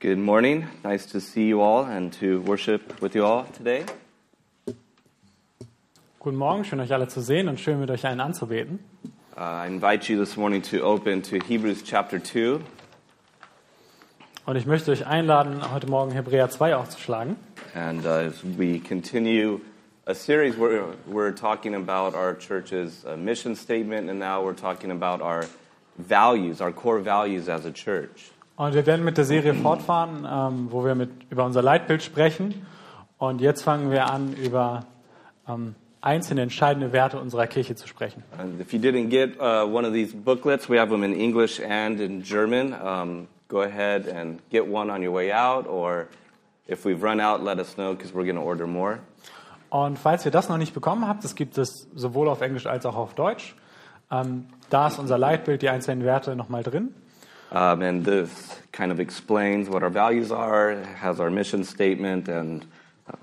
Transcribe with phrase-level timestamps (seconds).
[0.00, 0.66] Good morning.
[0.82, 3.84] Nice to see you all and to worship with you all today.
[6.18, 8.78] Guten Morgen, schön euch alle zu sehen und schön mit euch allen anzubeten.
[9.36, 12.60] Uh, I invite you this morning to open to Hebrews chapter 2.
[14.46, 17.36] Und ich möchte euch einladen, heute Morgen Hebräer 2 aufzuschlagen.
[17.74, 19.60] And uh, as we continue
[20.06, 24.92] a series where we're talking about our church's uh, mission statement, and now we're talking
[24.92, 25.44] about our
[25.98, 28.30] values, our core values as a church.
[28.60, 32.66] Und wir werden mit der Serie fortfahren, ähm, wo wir mit, über unser Leitbild sprechen.
[33.16, 34.84] Und jetzt fangen wir an, über
[35.48, 38.22] ähm, einzelne entscheidende Werte unserer Kirche zu sprechen.
[38.36, 41.58] And if you didn't get uh, one of these booklets, we have them in English
[41.58, 42.74] and in German.
[42.74, 46.08] Um, go ahead and get one on your way out, or
[46.68, 48.98] if we've run out, let us know because we're going to order more.
[49.70, 52.84] Und falls ihr das noch nicht bekommen habt, das gibt es sowohl auf Englisch als
[52.84, 53.56] auch auf Deutsch.
[54.10, 56.94] Ähm, da ist unser Leitbild, die einzelnen Werte nochmal drin.
[57.52, 62.64] Um, and this kind of explains what our values are, has our mission statement, and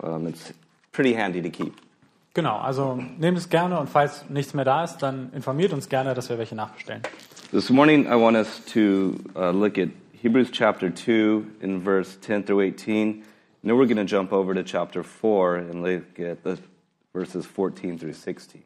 [0.03, 0.51] um, it's
[0.91, 1.73] pretty handy to keep.
[2.33, 6.13] Genau, also nehmt es gerne und falls nichts mehr da ist, dann informiert uns gerne,
[6.13, 7.01] dass wir welche nachbestellen.
[7.51, 9.89] This morning, I want us to uh, look at
[10.21, 13.23] Hebrews chapter 2 in verse 10 through 18.
[13.63, 16.59] And then we're going to jump over to chapter 4 and look at the
[17.13, 18.61] verses 14 through 16.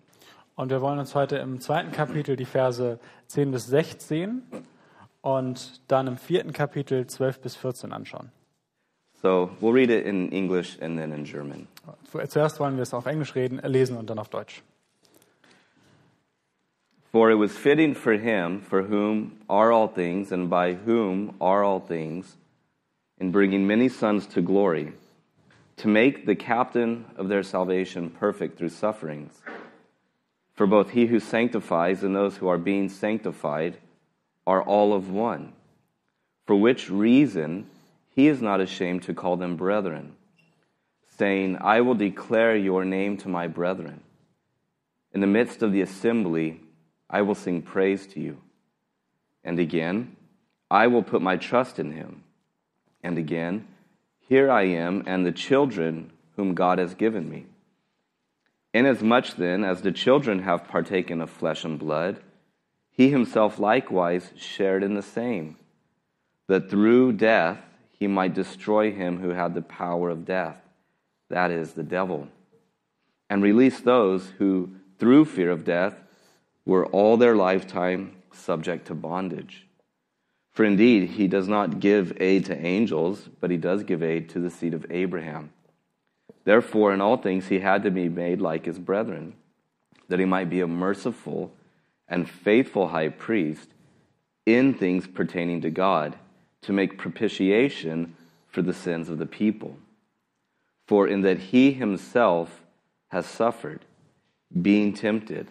[0.56, 4.42] Und wir wollen uns heute im zweiten Kapitel die Verse 10 bis 16
[5.22, 8.32] und dann im vierten Kapitel 12 bis 14 anschauen.
[9.22, 11.68] So we'll read it in English and then in German.
[12.28, 14.64] Zuerst wollen wir es auf Englisch reden, lesen und dann auf Deutsch.
[17.12, 21.62] For it was fitting for him, for whom are all things, and by whom are
[21.62, 22.38] all things,
[23.20, 24.94] in bringing many sons to glory,
[25.76, 29.42] to make the captain of their salvation perfect through sufferings.
[30.54, 33.78] For both he who sanctifies and those who are being sanctified
[34.46, 35.54] are all of one.
[36.46, 37.70] For which reason
[38.10, 40.16] he is not ashamed to call them brethren,
[41.18, 44.02] saying, I will declare your name to my brethren.
[45.14, 46.62] In the midst of the assembly,
[47.10, 48.38] I will sing praise to you.
[49.44, 50.16] And again,
[50.70, 52.24] I will put my trust in him.
[53.04, 53.68] And again,
[54.28, 57.46] here I am and the children whom God has given me.
[58.74, 62.22] Inasmuch then as the children have partaken of flesh and blood,
[63.02, 65.58] he himself likewise shared in the same,
[66.48, 67.58] that through death
[67.98, 70.58] he might destroy him who had the power of death,
[71.28, 72.28] that is, the devil,
[73.28, 74.70] and release those who,
[75.00, 75.96] through fear of death,
[76.64, 79.66] were all their lifetime subject to bondage.
[80.52, 84.40] For indeed, he does not give aid to angels, but he does give aid to
[84.40, 85.50] the seed of Abraham.
[86.44, 89.34] Therefore, in all things, he had to be made like his brethren,
[90.08, 91.52] that he might be a merciful
[92.12, 93.70] and faithful high priest
[94.46, 96.18] in things pertaining to God,
[96.62, 98.16] to make propitiation
[98.50, 99.78] for the sins of the people.
[100.86, 102.62] For in that he himself
[103.08, 103.86] has suffered,
[104.62, 105.48] being tempted,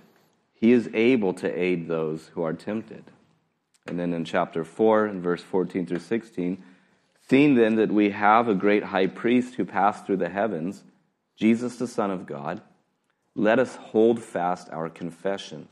[0.52, 3.04] he is able to aid those who are tempted.
[3.86, 6.62] And then in chapter 4, in verse 14 through 16,
[7.26, 10.84] seeing then that we have a great high priest who passed through the heavens,
[11.36, 12.60] Jesus the Son of God,
[13.34, 15.66] let us hold fast our confession.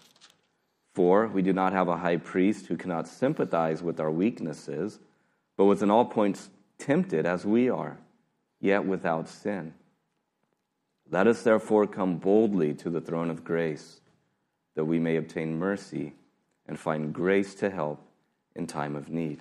[0.98, 4.98] For we do not have a high priest who cannot sympathize with our weaknesses,
[5.56, 7.98] but was in all points tempted as we are,
[8.60, 9.74] yet without sin.
[11.08, 14.00] Let us therefore come boldly to the throne of grace
[14.74, 16.14] that we may obtain mercy
[16.66, 18.00] and find grace to help
[18.56, 19.38] in time of need.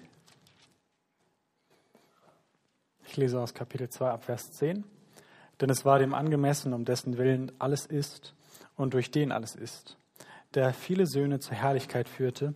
[3.08, 4.84] Ich lese aus Kapitel 2 ab Vers 10.
[5.60, 8.36] Denn es war dem angemessen, um dessen Willen alles ist
[8.76, 9.98] und durch den alles ist,
[10.54, 12.54] der viele Söhne zur Herrlichkeit führte,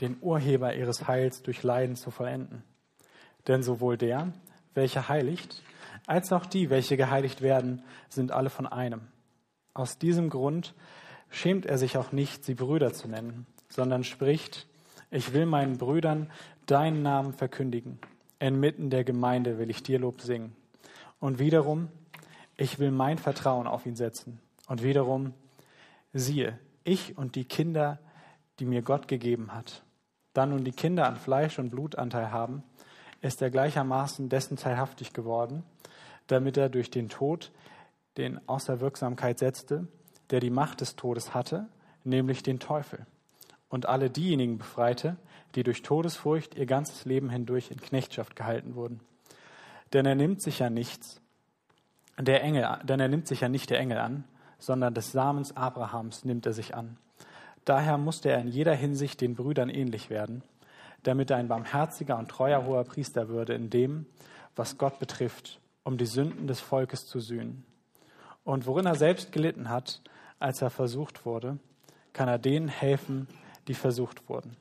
[0.00, 2.62] den Urheber ihres Heils durch Leiden zu vollenden.
[3.46, 4.32] Denn sowohl der,
[4.74, 5.62] welcher heiligt,
[6.06, 9.02] als auch die, welche geheiligt werden, sind alle von einem.
[9.74, 10.74] Aus diesem Grund
[11.30, 14.66] schämt er sich auch nicht, sie Brüder zu nennen, sondern spricht,
[15.10, 16.30] ich will meinen Brüdern
[16.66, 17.98] deinen Namen verkündigen.
[18.38, 20.54] Inmitten der Gemeinde will ich dir Lob singen.
[21.18, 21.88] Und wiederum,
[22.56, 24.40] ich will mein Vertrauen auf ihn setzen.
[24.68, 25.34] Und wiederum,
[26.12, 26.58] siehe,
[26.88, 27.98] ich und die Kinder,
[28.58, 29.82] die mir Gott gegeben hat.
[30.32, 32.62] Dann nun die Kinder an Fleisch und Blutanteil haben,
[33.20, 35.64] ist er gleichermaßen dessen teilhaftig geworden,
[36.26, 37.52] damit er durch den Tod
[38.16, 39.88] den außer Wirksamkeit setzte,
[40.30, 41.68] der die Macht des Todes hatte,
[42.04, 43.06] nämlich den Teufel,
[43.68, 45.16] und alle diejenigen befreite,
[45.54, 49.00] die durch Todesfurcht ihr ganzes Leben hindurch in Knechtschaft gehalten wurden.
[49.92, 51.20] Denn er nimmt sich ja nichts,
[52.18, 54.24] der Engel, denn er nimmt sich ja nicht der Engel an,
[54.58, 56.96] sondern des Samens Abrahams nimmt er sich an.
[57.64, 60.42] Daher musste er in jeder Hinsicht den Brüdern ähnlich werden,
[61.02, 64.06] damit er ein barmherziger und treuer hoher Priester würde in dem,
[64.56, 67.64] was Gott betrifft, um die Sünden des Volkes zu sühnen.
[68.44, 70.00] Und worin er selbst gelitten hat,
[70.38, 71.58] als er versucht wurde,
[72.12, 73.28] kann er denen helfen,
[73.68, 74.56] die versucht wurden.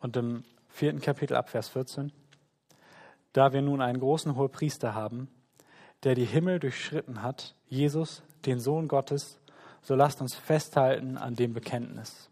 [0.00, 2.12] Und im vierten Kapitel ab Vers 14.
[3.32, 5.28] Da wir nun einen großen Hohepriester haben,
[6.04, 9.38] der die Himmel durchschritten hat, Jesus, den Sohn Gottes,
[9.82, 12.30] so lasst uns festhalten an dem Bekenntnis.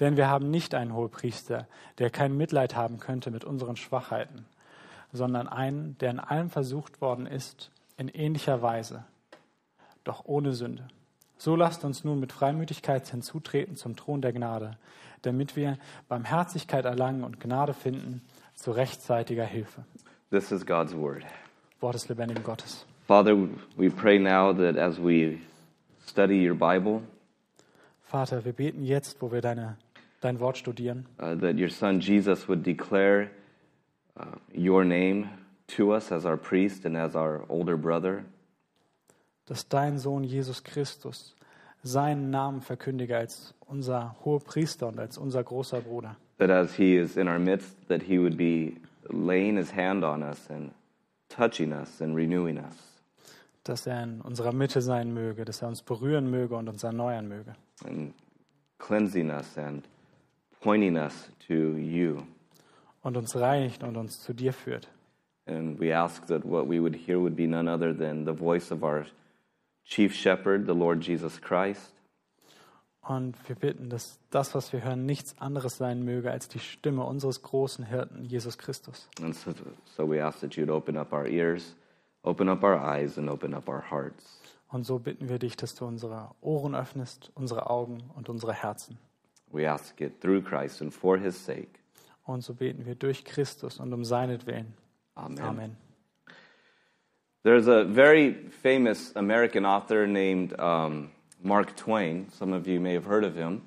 [0.00, 1.66] Denn wir haben nicht einen Hohepriester,
[1.98, 4.46] der kein Mitleid haben könnte mit unseren Schwachheiten,
[5.12, 9.04] sondern einen, der in allem versucht worden ist, in ähnlicher Weise,
[10.04, 10.88] doch ohne Sünde.
[11.36, 14.76] So lasst uns nun mit Freimütigkeit hinzutreten zum Thron der Gnade,
[15.22, 18.22] damit wir Barmherzigkeit erlangen und Gnade finden
[18.54, 19.84] zu rechtzeitiger Hilfe.
[20.30, 21.24] This is God's word.
[21.80, 22.86] Wort des lebendigen Gottes.
[23.10, 23.34] Father,
[23.76, 25.40] we pray now that as we
[26.06, 27.02] study your Bible,
[28.02, 29.76] Vater, wir beten jetzt, wo wir deine,
[30.20, 33.32] dein Wort studieren, uh, that your son Jesus would declare
[34.16, 35.28] uh, your name
[35.76, 38.22] to us as our priest and as our older brother.
[39.46, 41.34] dass dein Sohn Jesus Christus
[41.82, 46.14] seinen Namen verkündige als unser hoher Priester und als unser großer Bruder.
[46.38, 48.76] That as he is in our midst, that he would be
[49.08, 50.70] laying his hand on us and
[51.28, 52.89] touching us and renewing us.
[53.64, 57.28] Dass er in unserer Mitte sein möge, dass er uns berühren möge und uns erneuern
[57.28, 57.54] möge.
[57.86, 58.14] and
[58.78, 59.84] cleansing us and
[60.60, 62.22] pointing us to you.
[63.02, 64.88] Und uns reinigt und uns zu dir führt.
[65.46, 68.70] And we ask that what we would hear would be none other than the voice
[68.70, 69.06] of our
[69.84, 71.92] chief shepherd, the Lord Jesus Christ,
[73.02, 77.02] Und wir bitten, dass das, was wir hören, nichts anderes sein möge als die Stimme
[77.04, 79.08] unseres großen Hirten, Jesus Christus.
[79.22, 79.52] And so,
[79.96, 81.74] so we ask that you'd open up our ears,
[82.22, 84.40] open up our eyes, and open up our hearts.
[84.68, 88.98] Und so bitten wir dich, dass du unsere Ohren öffnest, unsere Augen und unsere Herzen.
[89.52, 91.80] We ask it through Christ and for his sake.
[92.24, 94.74] Und so beten wir durch Christus und um seinetwillen.
[95.16, 95.40] Amen.
[95.40, 95.76] Amen.
[97.42, 101.10] There's a very famous American author named um,
[101.42, 102.28] Mark Twain.
[102.30, 103.62] Some of you may have heard of him.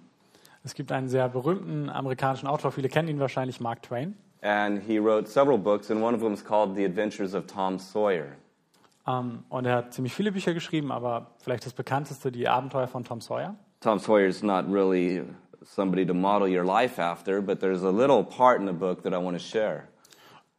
[0.63, 4.15] Es gibt einen sehr berühmten amerikanischen Autor, viele kennen ihn wahrscheinlich, Mark Twain.
[4.41, 7.79] And he wrote several books, and one of them is called The Adventures of Tom
[7.79, 8.37] Sawyer.
[9.05, 13.03] Ähm, und er hat ziemlich viele Bücher geschrieben, aber vielleicht das bekannteste, die Abenteuer von
[13.03, 13.55] Tom Sawyer.
[13.81, 15.23] Tom Sawyer's not really
[15.63, 19.13] somebody to model your life after, but there's a little part in the book that
[19.13, 19.87] I want to share.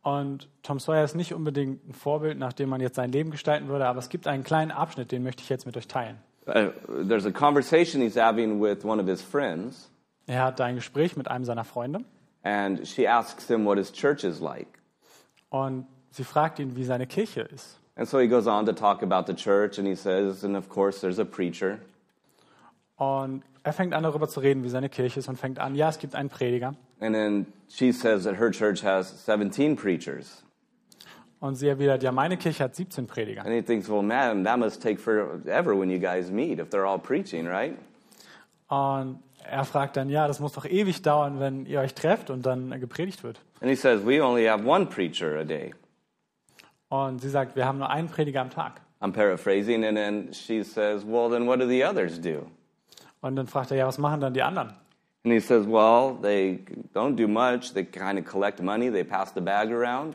[0.03, 3.69] Und Tom Sawyer ist nicht unbedingt ein Vorbild, nach dem man jetzt sein Leben gestalten
[3.69, 6.19] würde, aber es gibt einen kleinen Abschnitt, den möchte ich jetzt mit euch teilen.
[6.47, 6.69] Uh,
[7.09, 9.91] there's a conversation he's having with one of his friends,
[10.27, 12.01] Er hat ein Gespräch mit einem seiner Freunde
[12.43, 14.69] and she asks him what his church is like.
[15.49, 17.81] und sie fragt ihn, wie seine Kirche ist.
[17.97, 20.69] And so he goes on to talk about the church, and he says, and of
[20.69, 21.79] course, there's a preacher.
[22.97, 25.89] Und er fängt an darüber zu reden, wie seine Kirche ist und fängt an, ja,
[25.89, 26.75] es gibt einen Prediger.
[27.01, 30.43] And then she says that her church has 17 preachers.
[31.41, 33.43] Und sie erwidert, ja, meine Kirche hat 17 Prediger.
[33.45, 36.87] And he thinks, well, man, that must take forever when you guys meet if they're
[36.87, 37.77] all preaching, right?
[38.69, 42.47] Und er fragt dann, ja, das muss doch ewig dauern, wenn ihr euch trefft und
[42.47, 43.41] dann gepredigt wird.
[43.61, 45.75] And he says, we only have one preacher a day.
[46.95, 48.81] Und sie sagt, wir haben nur einen Prediger am Tag.
[49.01, 52.47] I'm paraphrasing, and then she says, Well, then what do the others do?
[53.21, 54.69] Und dann fragt er, ja, was machen dann die anderen?
[55.25, 56.61] And he says, Well, they
[56.95, 57.73] don't do much.
[57.75, 60.15] They kind of collect money, they pass the bag around.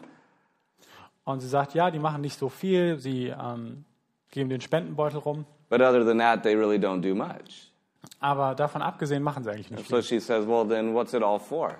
[1.25, 3.83] Und sie sagt, ja, die machen nicht so viel, sie ähm,
[4.31, 5.45] geben den Spendenbeutel rum.
[5.69, 7.71] But other than that, they really don't do much.
[8.21, 10.03] Aber davon abgesehen machen sie eigentlich nicht So viel.
[10.03, 11.75] she says, Well, then what's it all for?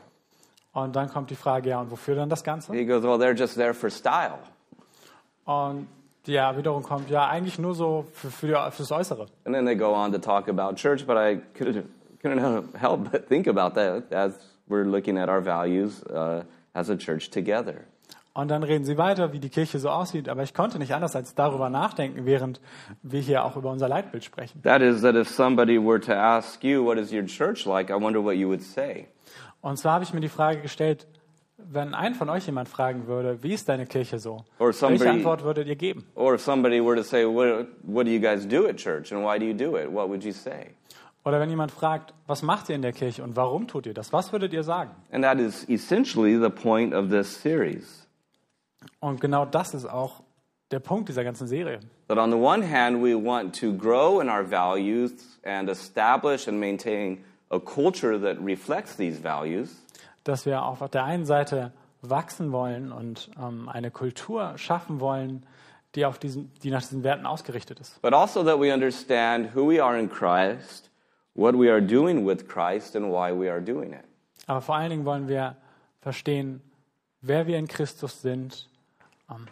[0.74, 2.74] Und dann kommt die Frage, ja, und wofür dann das Ganze?
[2.74, 4.40] He goes, Well, they're just there for style.
[5.50, 5.88] Und
[6.28, 9.26] die Erwiderung kommt, ja, eigentlich nur so für, für, die, für das Äußere.
[9.46, 11.86] And then they go on to talk about church, but I couldn't,
[12.22, 14.38] couldn't help but think about that as
[14.70, 16.44] we're looking at our values uh,
[16.76, 17.86] as a church together.
[18.34, 20.30] Und dann reden sie weiter, wie die Kirche so aussieht.
[20.30, 22.62] Aber ich konnte nicht anders als darüber nachdenken, während
[23.02, 24.62] wir hier auch über unser Leitbild sprechen.
[24.62, 27.90] That is, that if somebody were to ask you, What is your church like?
[27.90, 29.08] I wonder what you would say.
[29.62, 31.08] Und zwar habe ich mir die Frage gestellt,
[31.72, 34.44] wenn ein von euch jemand fragen würde, wie ist deine Kirche so?
[34.60, 36.06] Or somebody- Welche Antwort würdet ihr geben?
[36.16, 39.24] Or if somebody were to say, what, what do you guys do at church and
[39.24, 39.92] why do you do it?
[39.92, 40.72] What would you say?
[41.26, 44.14] Oder wenn jemand fragt, was macht ihr in der Kirche und warum tut ihr das?
[44.14, 44.92] Was würdet ihr sagen?
[45.12, 48.08] And that is essentially the point of this series.
[49.02, 50.24] Und genau das ist auch
[50.72, 51.80] der Punkt dieser ganzen Serie.
[52.08, 55.12] That on the one hand, we want to grow in our values
[55.44, 59.84] and establish and maintain a culture that reflects these values.
[60.30, 61.72] Dass wir auf der einen Seite
[62.04, 65.44] wachsen wollen und ähm, eine Kultur schaffen wollen,
[65.96, 68.00] die, auf diesen, die nach diesen Werten ausgerichtet ist.
[68.04, 70.92] But also that we understand who we are in Christ,
[71.34, 74.06] what we are doing with Christ, and why we are doing it.
[74.46, 75.56] Aber vor allen Dingen wollen wir
[76.00, 76.62] verstehen,
[77.22, 78.70] wer wir in Christus sind,
[79.32, 79.48] ähm,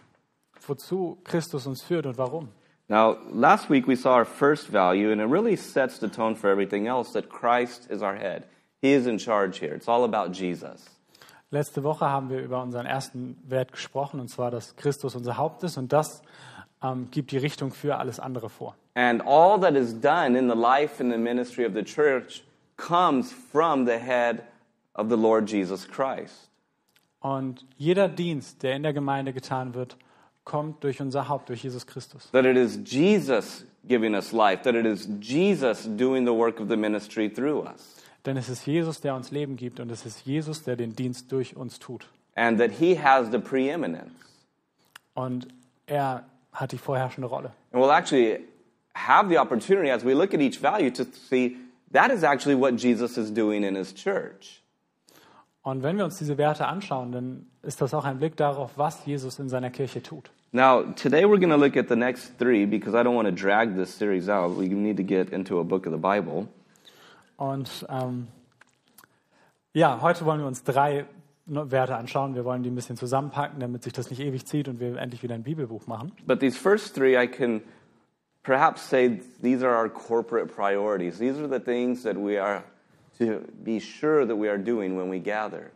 [0.68, 2.50] wozu Christus uns führt und warum.
[2.88, 6.52] Now, last week we saw our first value, and it really sets the tone for
[6.52, 8.44] everything else that Christ is our head.
[8.82, 9.76] He is in charge here.
[9.76, 10.86] It's all about Jesus.
[11.50, 15.64] Letzte Woche haben wir über unseren ersten Wert gesprochen, und zwar, dass Christus unser Haupt
[15.64, 16.22] ist, und das
[16.84, 18.76] ähm, gibt die Richtung für alles andere vor.
[18.96, 22.44] And all that is done in the life and the ministry of the church
[22.76, 24.44] comes from the head
[24.94, 26.50] of the Lord Jesus Christ.
[27.20, 29.98] Und jeder Dienst, der in der Gemeinde getan wird,
[30.44, 32.30] kommt durch unser Haupt, durch Jesus Christus.
[32.32, 36.70] That it is Jesus giving us life, that it is Jesus doing the work of
[36.70, 37.96] the ministry through us.
[38.28, 41.32] Denn es ist Jesus, der uns Leben gibt, und es ist Jesus, der den Dienst
[41.32, 42.10] durch uns tut.
[42.36, 44.12] And that he has the preeminence.
[45.14, 45.48] Und
[45.86, 47.54] er hat die vorherrschende Rolle.
[47.72, 48.42] And we'll actually
[48.94, 51.56] have the opportunity as we look at each value to see
[51.94, 54.62] that is actually what Jesus is doing in his church.
[55.62, 59.06] Und wenn wir uns diese Werte anschauen, dann ist das auch ein Blick darauf, was
[59.06, 60.30] Jesus in seiner Kirche tut.
[60.52, 63.34] Now, today we're going to look at the next three because I don't want to
[63.34, 64.58] drag this series out.
[64.58, 66.50] We need to get into a book of the Bible.
[67.38, 68.28] Und ähm,
[69.74, 71.06] ja, heute wollen wir uns drei
[71.46, 72.36] Werte anschauen.
[72.36, 75.24] Wir wollen die ein bisschen zusammenpacken, damit sich das nicht ewig zieht und wir endlich
[75.24, 76.12] wieder ein Bibelbuch machen.
[76.26, 77.62] But these first three, I can
[78.44, 81.20] perhaps say these are our corporate priorities.
[81.20, 82.64] These are the things that we are
[83.20, 85.72] to be sure that we are doing when we gather.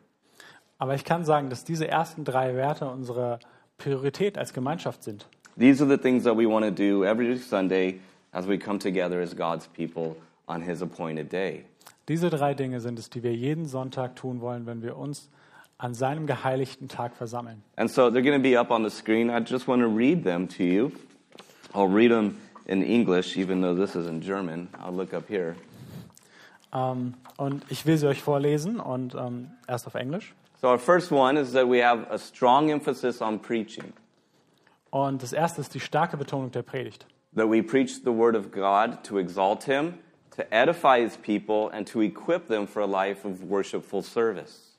[0.78, 3.40] Aber ich kann sagen, dass diese ersten drei Werte unsere
[3.78, 5.28] Priorität als Gemeinschaft sind.
[5.60, 8.00] These are the things that we want to do every Sunday
[8.32, 10.16] as we come together as God's people
[10.52, 11.66] on His appointed day.
[12.08, 15.30] Diese drei Dinge sind es, die wir jeden Sonntag tun wollen, wenn wir uns
[15.78, 17.64] an seinem geheiligten Tag versammeln.
[17.78, 19.30] And so they're going to be up on the screen.
[19.30, 20.92] I just want to read them to you.
[21.74, 24.68] I'll read them in English, even though this is in German.
[24.80, 25.56] I'll look up here.
[26.74, 30.34] Ähm, und ich will sie euch vorlesen und ähm, erst auf Englisch.
[30.62, 33.94] So, our first one is that we have a strong emphasis on preaching,
[34.92, 37.06] Und das erste ist die starke Betonung der Predigt.
[37.36, 39.96] that we preach the word of God to exalt Him,
[40.36, 44.72] to edify His people, and to equip them for a life of worshipful service.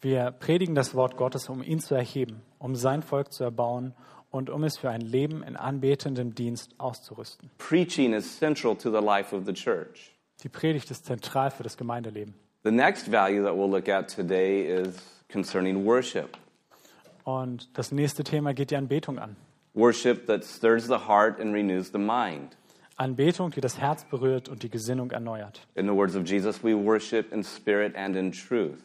[0.00, 3.94] Wir predigen das Wort Gottes, um ihn zu erheben, um sein Volk zu erbauen
[4.30, 7.50] und um es für ein Leben in anbetendem Dienst auszurüsten.
[7.58, 10.12] Preaching is central to the life of the church.
[10.42, 12.34] Die Predigt ist zentral für das Gemeindeleben.
[12.62, 14.96] The next value that we'll look at today is
[15.32, 16.36] concerning worship.
[17.24, 19.36] Und das nächste Thema geht die Anbetung an.
[19.74, 22.56] Worship that stirs the heart and renews the mind.
[22.96, 25.66] Anbetung, die das Herz berührt und die Gesinnung erneuert.
[25.74, 28.78] In the words of Jesus, we worship in spirit and in truth.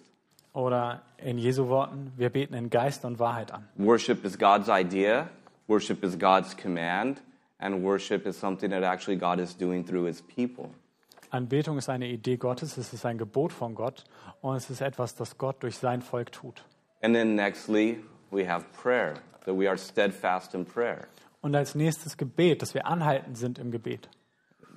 [0.53, 3.67] Oder in Jesu Worten, wir beten in Geist und Wahrheit an.
[3.77, 5.29] Worship is God's idea,
[5.67, 7.21] worship is God's command,
[7.59, 10.71] and worship is something that actually God is doing through his people.
[11.29, 14.03] Anbetung ist eine Idee Gottes, es ist ein Gebot von Gott
[14.41, 16.65] und es ist etwas, das Gott durch sein Volk tut.
[17.01, 19.13] And then nextly, we have prayer,
[19.45, 21.07] that we are steadfast in prayer.
[21.41, 24.10] Und als nächstes Gebet, dass wir anhaltend sind im Gebet.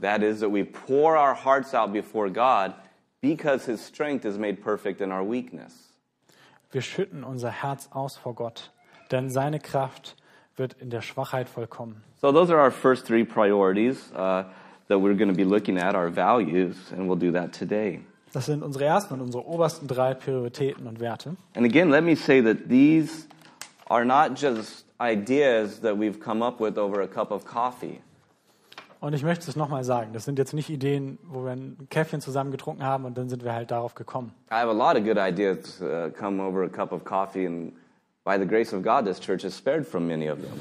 [0.01, 2.75] That is, that we pour our hearts out before God
[3.21, 5.93] because his strength is made perfect in our weakness.
[6.71, 8.73] Wir schütten unser Herz aus vor Gott,
[9.11, 10.17] denn seine Kraft
[10.57, 12.03] wird in der Schwachheit vollkommen.
[12.21, 14.45] So, those are our first three priorities uh,
[14.89, 18.01] that we're going to be looking at, our values, and we'll do that today.
[18.33, 21.37] Das sind unsere ersten und unsere obersten drei Prioritäten und Werte.
[21.55, 23.29] And again, let me say that these
[23.89, 28.01] are not just ideas that we've come up with over a cup of coffee.
[29.01, 32.23] Und ich möchte es nochmal sagen, das sind jetzt nicht Ideen, wo wir ein Käffchen
[32.23, 34.33] zusammen getrunken haben und dann sind wir halt darauf gekommen.
[34.51, 37.75] I have a lot of good ideas uh, come over a cup of coffee, and
[38.25, 40.53] by the grace of God, this church is spared from many of them.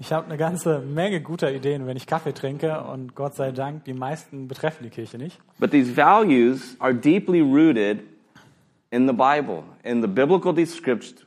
[0.00, 3.84] Ich habe eine ganze Menge guter Ideen, wenn ich Kaffee trinke und Gott sei Dank,
[3.84, 5.38] die meisten betreffen die Kirche nicht.
[5.60, 8.00] But these values are deeply rooted
[8.90, 11.18] in the Bible, in the biblical description,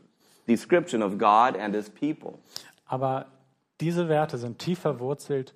[0.47, 2.39] description of God and his people.
[2.85, 3.25] Aber
[3.79, 5.53] diese Werte sind tief verwurzelt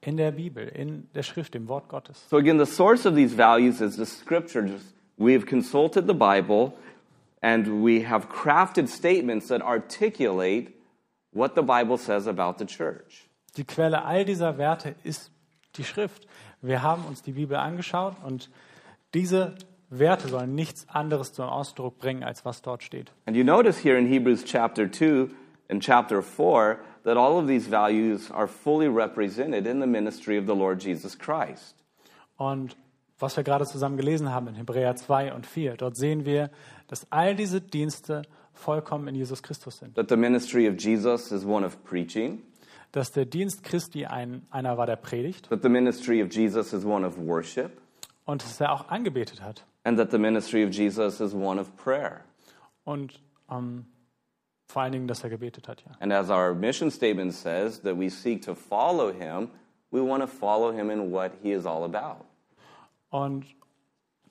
[0.00, 2.26] in der Bibel, in der Schrift, im Wort Gottes.
[2.28, 4.94] So, again, the source of these values is the scriptures.
[5.18, 6.72] We've consulted the Bible
[7.42, 10.74] and we have crafted statements that articulate
[11.32, 13.28] what the Bible says about the church.
[13.56, 15.30] Die Quelle all dieser Werte ist
[15.76, 16.26] die Schrift.
[16.62, 18.50] Wir haben uns die Bibel angeschaut und
[19.14, 19.54] diese
[19.90, 23.12] Werte sollen nichts anderes zum Ausdruck bringen, als was dort steht.
[23.26, 25.30] And you notice here in Hebrews chapter 2
[25.68, 30.46] and chapter 4 that all of these values are fully represented in the ministry of
[30.46, 31.74] the Lord Jesus Christ.
[32.36, 32.76] Und
[33.18, 36.50] was wir gerade zusammen gelesen haben in Hebräer 2 und 4, dort sehen wir,
[36.88, 39.94] dass all diese Dienste vollkommen in Jesus Christus sind.
[39.96, 42.42] That the ministry of Jesus is one of preaching,
[42.92, 46.84] Dass der Dienst Christi ein, einer war, der predigt that the ministry of Jesus is
[46.84, 47.80] one of worship,
[48.24, 49.64] und dass er auch angebetet hat.
[49.84, 52.24] And that the ministry of Jesus is one of prayer.
[52.84, 53.20] Und
[53.50, 53.86] ähm,
[54.66, 55.92] vor allen Dingen, dass er gebetet hat, ja.
[56.00, 59.50] And as our mission statement says, that we seek to follow him,
[59.90, 62.24] we want to follow him in what he is all about.
[63.10, 63.46] Und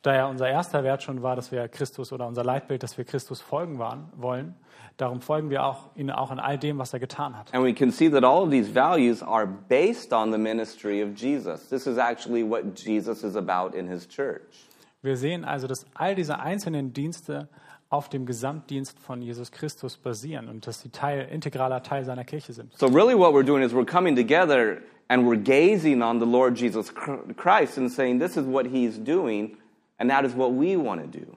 [0.02, 3.04] da ja unser erster Wert schon war, dass wir Christus oder unser Leitbild, dass wir
[3.04, 4.56] Christus folgen waren, wollen,
[4.96, 7.54] darum folgen wir auch ihm auch in all dem, was er getan hat.
[7.54, 11.16] And we can see that all of these values are based on the ministry of
[11.16, 11.68] Jesus.
[11.68, 14.69] This is actually what Jesus is about in his church.
[15.02, 17.48] Wir sehen also, dass all diese einzelnen Dienste
[17.90, 22.54] auf dem Gesamtdienst von Jesus Christus basieren und dass sie Teil, integraler Teil seiner Kirche
[22.54, 22.78] sind.
[22.78, 26.56] So, really, what we're doing is we're coming together and we're gazing on the Lord
[26.56, 29.58] Jesus Chr- Christ and saying, This is what he's doing,
[29.98, 31.36] and that is what we want to do.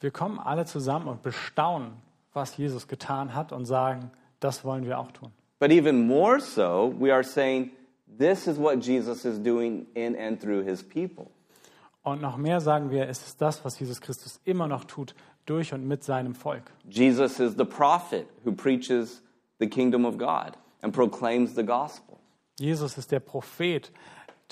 [0.00, 1.92] Wir kommen alle zusammen und bestaunen,
[2.32, 5.32] was Jesus getan hat und sagen, das wollen wir auch tun.
[5.58, 7.70] But even more so, we are saying,
[8.18, 11.30] This is what Jesus is doing in and through his people.
[12.06, 15.74] Und noch mehr sagen wir, es ist das, was Jesus Christus immer noch tut, durch
[15.74, 16.62] und mit seinem Volk.
[16.88, 19.24] Jesus is the prophet who preaches
[19.58, 22.20] the kingdom of God and proclaims the gospel.
[22.60, 23.90] Jesus ist der Prophet,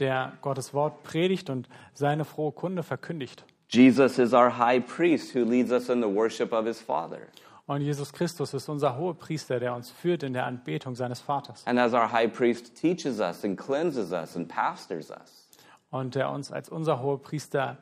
[0.01, 3.45] der Gottes Wort predigt und seine frohe Kunde verkündigt.
[3.69, 7.29] Jesus is our high priest who leads us in the worship of his Father.
[7.67, 11.65] Und Jesus Christus ist unser hoher Priester, der uns führt in der Anbetung seines Vaters.
[11.69, 15.45] And as our high priest teaches us and cleanses us and pastors us.
[15.95, 17.77] Und der uns als unser hoher Priester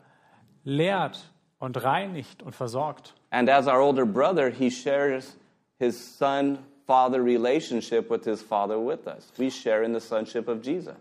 [0.64, 3.14] lehrt und reinigt und versorgt.
[3.31, 5.35] And as our older brother, he shares
[5.78, 9.33] his son father relationship with his father with us.
[9.38, 10.92] We share in the sonship of Jesus.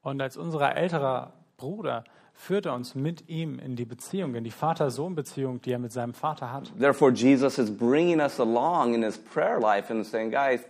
[0.00, 4.50] Und als unser älterer Bruder führt er uns mit ihm in die Beziehung, in die
[4.50, 6.72] Vater-Sohn-Beziehung, die er mit seinem Vater hat.
[6.78, 10.60] Therefore, Jesus is bringing us along in his prayer life and saying, guys,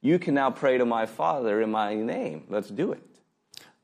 [0.00, 2.44] you can now pray to my father in my name.
[2.48, 3.13] Let's do it.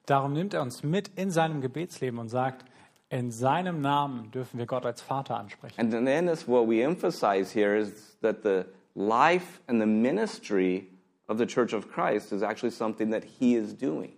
[0.06, 2.64] Darum nimmt er uns mit in seinem Gebetsleben und sagt,
[3.10, 5.80] in seinem Namen dürfen wir Gott als Vater ansprechen.
[5.80, 8.64] And then is what we emphasize here is that the
[8.94, 10.86] life and the ministry
[11.26, 14.12] of the Church of Christ is actually something that he is doing.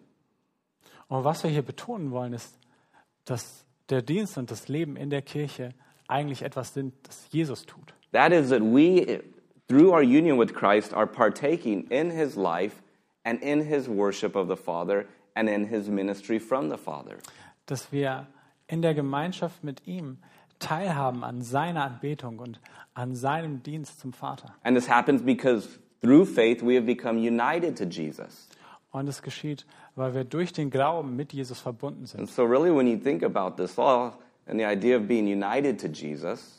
[1.09, 2.59] Und was wir hier betonen wollen, ist,
[3.25, 5.75] dass der Dienst und das Leben in der Kirche
[6.09, 7.95] eigentlich etwas sind, das Jesus tut.
[8.13, 9.23] That is that we,
[9.69, 12.83] through our union with Christ, are partaking in his life
[13.25, 17.17] and in his worship of the Father and in his ministry from the Father.
[17.67, 18.27] Dass wir
[18.67, 20.19] in der Gemeinschaft mit ihm
[20.59, 22.61] teilhaben an seiner Anbetung und
[22.95, 24.55] an seinem Dienst zum Vater.
[24.63, 25.69] And this happens because
[26.01, 28.49] through faith we have become united to Jesus.
[28.91, 32.21] Und es geschieht, weil wir durch den Glauben mit Jesus verbunden sind.
[32.21, 34.13] And so, really, when you think about this all
[34.47, 36.59] and the idea of being united to Jesus,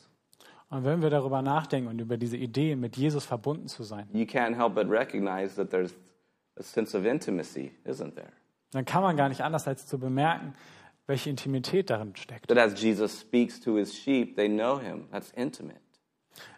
[0.70, 4.24] Und wenn wir darüber nachdenken und über diese Idee, mit Jesus verbunden zu sein, you
[4.26, 5.94] can't help but recognize that there's
[6.58, 8.32] a sense of intimacy, isn't there?
[8.76, 10.54] Dann kann man gar nicht anders als zu bemerken,
[11.08, 12.48] welche Intimität darin steckt.
[12.48, 15.08] That as Jesus speaks to his sheep, they know him.
[15.12, 15.80] That's intimate.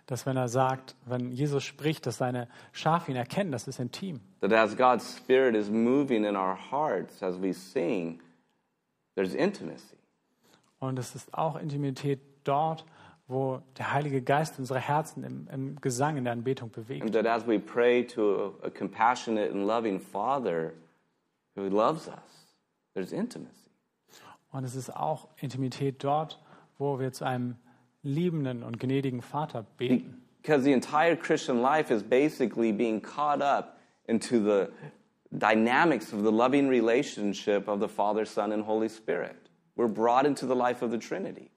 [0.06, 4.22] Dass wenn er sagt, wenn Jesus spricht, dass seine Schafe ihn erkennen, das ist intim.
[4.42, 8.22] That as God's Spirit is moving in our hearts as we sing,
[9.16, 9.98] there's intimacy.
[10.80, 12.86] Und es ist auch Intimität dort,
[13.28, 17.02] wo der Heilige Geist unsere Herzen im, im Gesang, in der Anbetung bewegt.
[17.02, 20.74] And that as we pray to a, a compassionate and loving Father
[21.56, 22.56] who loves us,
[22.94, 23.52] there's intimacy.
[24.52, 26.40] Und es ist auch Intimität dort,
[26.78, 27.56] wo wir zu einem
[28.04, 30.22] liebenden und gnädigen Vater beten.
[30.42, 34.70] Because the entire Christian life is basically being caught up into the
[35.32, 39.36] dynamics of the loving relationship of the Father, Son, and Holy Spirit.
[39.76, 41.50] We're brought into the life of the Trinity.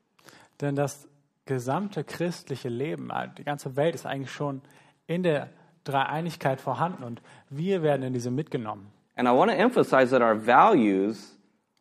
[0.61, 1.07] Denn das
[1.45, 4.63] gesamte christliche Leben, äh, die ganze Welt ist eigentlich schon
[5.07, 5.51] in der
[5.85, 8.91] Dreieinigkeit vorhanden und wir werden in diese mitgenommen.
[9.19, 11.37] And I want to emphasize that our values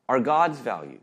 [0.08, 1.02] are God's values.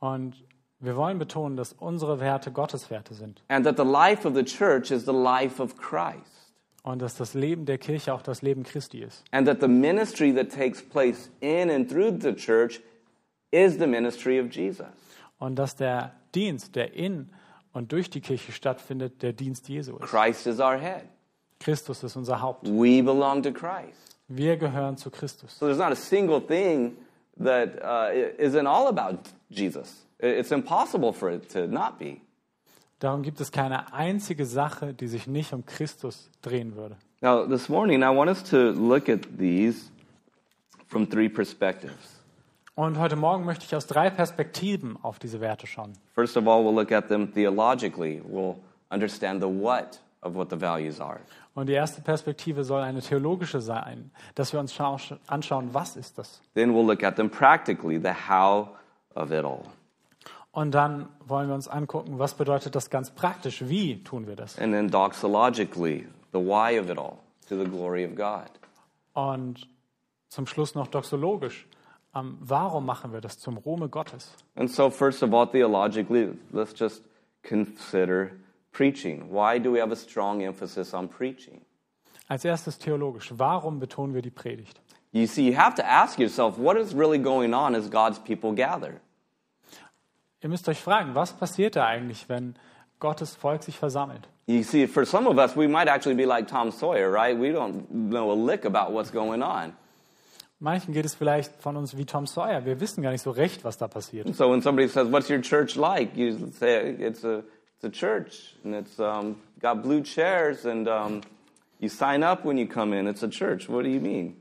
[0.00, 0.34] Und
[0.80, 4.44] wir wollen betonen, dass unsere Werte Gottes Werte sind And that the life of the
[4.44, 6.52] church is the life of Christ.
[6.84, 9.24] und dass das Leben der Kirche auch das Leben Christi ist.
[9.32, 12.80] And that the ministry that takes place in and through the church
[13.50, 14.86] is the ministry of Jesus.
[15.38, 17.30] Und dass der Dienst, der in
[17.72, 20.10] und durch die Kirche stattfindet, der Dienst Jesu ist.
[20.10, 21.04] Christ is our head.
[21.60, 22.68] Christus ist unser Haupt.
[22.68, 24.17] We belong to Christ.
[24.28, 25.58] Wir gehören zu Christus.
[25.58, 26.96] So there's not a single thing
[27.42, 30.06] that uh, isn't all about Jesus.
[30.18, 32.20] It's impossible for it to not be.
[32.98, 36.96] Darum gibt es keine einzige Sache, die sich nicht um Christus drehen würde.
[37.20, 39.90] Now, this morning, I want us to look at these
[40.88, 42.16] from three perspectives.
[42.74, 45.94] Und heute Morgen möchte ich aus drei Perspektiven auf diese Werte schauen.
[46.14, 48.22] First of all, we'll look at them theologically.
[48.24, 48.56] We'll
[48.90, 51.20] understand the what of what the values are.
[51.54, 56.18] Und die erste Perspektive soll eine theologische sein, dass wir uns schau- anschauen, was ist
[56.18, 56.40] das?
[56.54, 58.68] Then we'll look at them practically, the how
[59.14, 59.62] of it all.
[60.52, 63.68] Und dann wollen wir uns angucken, was bedeutet das ganz praktisch?
[63.68, 64.58] Wie tun wir das?
[64.58, 68.50] And then doxologically, the why of it all, to the glory of God.
[69.14, 69.68] Und
[70.28, 71.66] zum Schluss noch doxologisch.
[72.14, 74.32] Ähm, warum machen wir das zum Ruhme Gottes?
[74.56, 77.02] And so, first of all, theologically, let's just
[77.42, 78.30] consider
[78.72, 79.30] preaching.
[79.30, 81.62] Why do we have a strong emphasis on preaching?
[82.28, 83.32] Als erstes theologisch.
[83.36, 84.80] Warum betonen wir die Predigt?
[85.12, 88.52] You see, you have to ask yourself what is really going on as God's people
[88.52, 89.00] gather?
[90.40, 92.54] Ihr müsst euch fragen, was passiert da eigentlich, wenn
[93.00, 94.28] Gottes Volk sich versammelt?
[94.46, 97.36] You see, for some of us, we might actually be like Tom Sawyer, right?
[97.36, 99.74] We don't know a lick about what's going on.
[100.60, 102.64] Manchen geht es vielleicht von uns wie Tom Sawyer.
[102.64, 104.34] Wir wissen gar nicht so recht, was da passiert.
[104.34, 107.44] So when somebody says, "What's your church like?" you say, "It's a
[107.80, 111.20] it's a church, and it's um, got blue chairs, and um,
[111.78, 113.06] you sign up when you come in.
[113.06, 114.36] It's a church." What do you mean?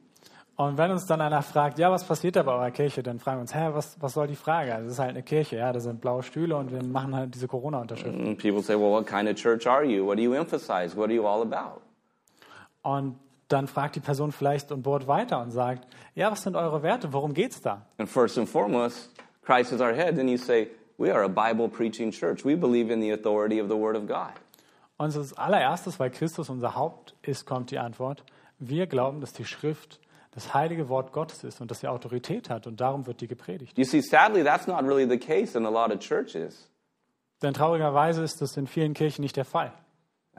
[0.55, 3.37] Und wenn uns dann einer fragt, ja, was passiert da bei eurer Kirche, dann fragen
[3.37, 4.73] wir uns, hä, was, was soll die Frage?
[4.73, 7.35] Also, es ist halt eine Kirche, ja, da sind blaue Stühle und wir machen halt
[7.35, 8.25] diese Corona-Unterschriften.
[8.25, 10.03] And people say, "Well, what kind of church are you?
[10.07, 10.97] What do you emphasize?
[10.97, 11.81] What are you all about?"
[12.81, 13.19] Und
[13.49, 17.13] dann fragt die Person vielleicht und bohrt weiter und sagt, ja, was sind eure Werte?
[17.13, 17.85] Worum geht's da?
[17.99, 19.11] And first and foremost,
[19.43, 20.15] Christ is our head.
[20.15, 22.43] Then you say, "We are a Bible preaching church.
[22.43, 24.33] We believe in the authority of the Word of God."
[24.97, 28.23] Und als allererstes, weil Christus unser Haupt ist, kommt die Antwort.
[28.59, 29.99] Wir glauben, dass die Schrift
[30.31, 33.77] das heilige Wort Gottes ist und dass sie Autorität hat und darum wird die gepredigt.
[33.77, 36.69] You see, sadly, that's not really the case in a lot of churches.
[37.41, 39.71] Denn traurigerweise ist das in vielen Kirchen nicht der Fall.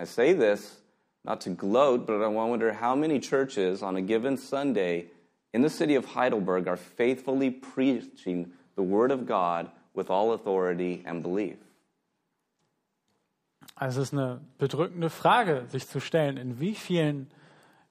[0.01, 0.83] I say this
[1.25, 5.11] not to gloat, but I wonder how many churches on a given Sunday
[5.53, 11.03] in the city of Heidelberg are faithfully preaching the Word of God with all authority
[11.05, 11.59] and belief.
[13.75, 17.31] Also es ist eine bedrückende Frage, sich zu stellen, in wie vielen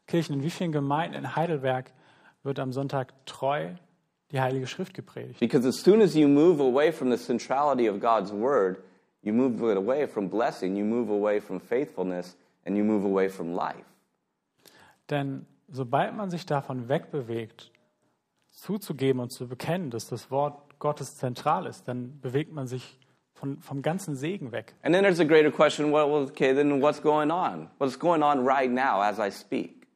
[0.07, 1.91] Kirchen, in wie vielen Gemeinden in Heidelberg
[2.43, 3.69] wird am Sonntag treu
[4.31, 5.39] die Heilige Schrift gepredigt.
[5.39, 8.83] Because as soon as you move away from the centrality of God's Word,
[9.21, 13.53] you move away from blessing, you move away from faithfulness, and you move away from
[13.53, 13.85] life.
[15.09, 17.71] Denn sobald man sich davon wegbewegt,
[18.51, 22.99] zuzugeben und zu bekennen, dass das Wort Gottes zentral ist, dann bewegt man sich
[23.33, 24.75] von, vom ganzen Segen weg.
[24.83, 27.69] And then there's a greater question well, okay, then what's going on?
[27.77, 29.87] What's going on right now as I speak?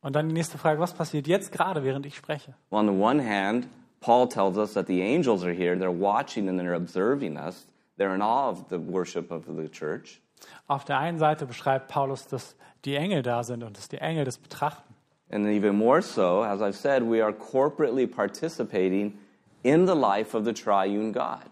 [0.00, 2.54] Und dann die nächste Frage, was passiert jetzt gerade, während ich spreche?
[2.70, 3.68] Well, on the one hand,
[4.00, 8.14] Paul tells us that the angels are here, they're watching and they're observing us, they're
[8.14, 10.20] in awe of the worship of the church.
[10.68, 14.24] Auf der einen Seite beschreibt Paulus, dass die Engel da sind und dass die Engel
[14.24, 14.94] das betrachten.
[15.30, 19.18] And even more so, as I've said, we are corporately participating
[19.62, 21.50] in the life of the triune God.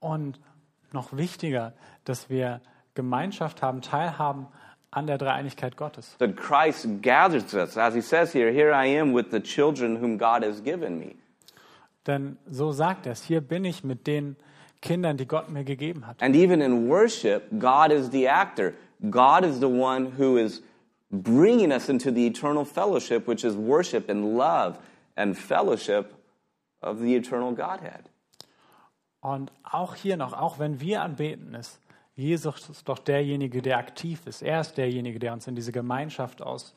[0.00, 0.38] Und
[0.92, 1.72] noch wichtiger,
[2.04, 2.60] dass wir
[2.94, 4.46] Gemeinschaft haben, teilhaben
[4.90, 6.16] an der Dreieinigkeit Gottes.
[6.18, 10.18] That Christ gathers us, as he says here, here I am with the children whom
[10.18, 11.16] God has given me.
[12.06, 14.36] Denn so sagt er es, hier bin ich mit den
[14.82, 16.22] Kindern, die Gott mir gegeben hat.
[16.22, 18.74] And even in worship, God is the actor.
[19.10, 20.62] God is the one who is
[21.10, 24.78] bringing us into the eternal fellowship, which is worship and love
[25.16, 26.12] and fellowship
[26.84, 28.10] of the eternal Godhead.
[29.20, 31.80] Und auch hier noch, auch wenn wir anbeten, ist
[32.16, 34.42] Jesus ist doch derjenige, der aktiv ist.
[34.42, 36.74] Er ist derjenige, der uns in diese Gemeinschaft aus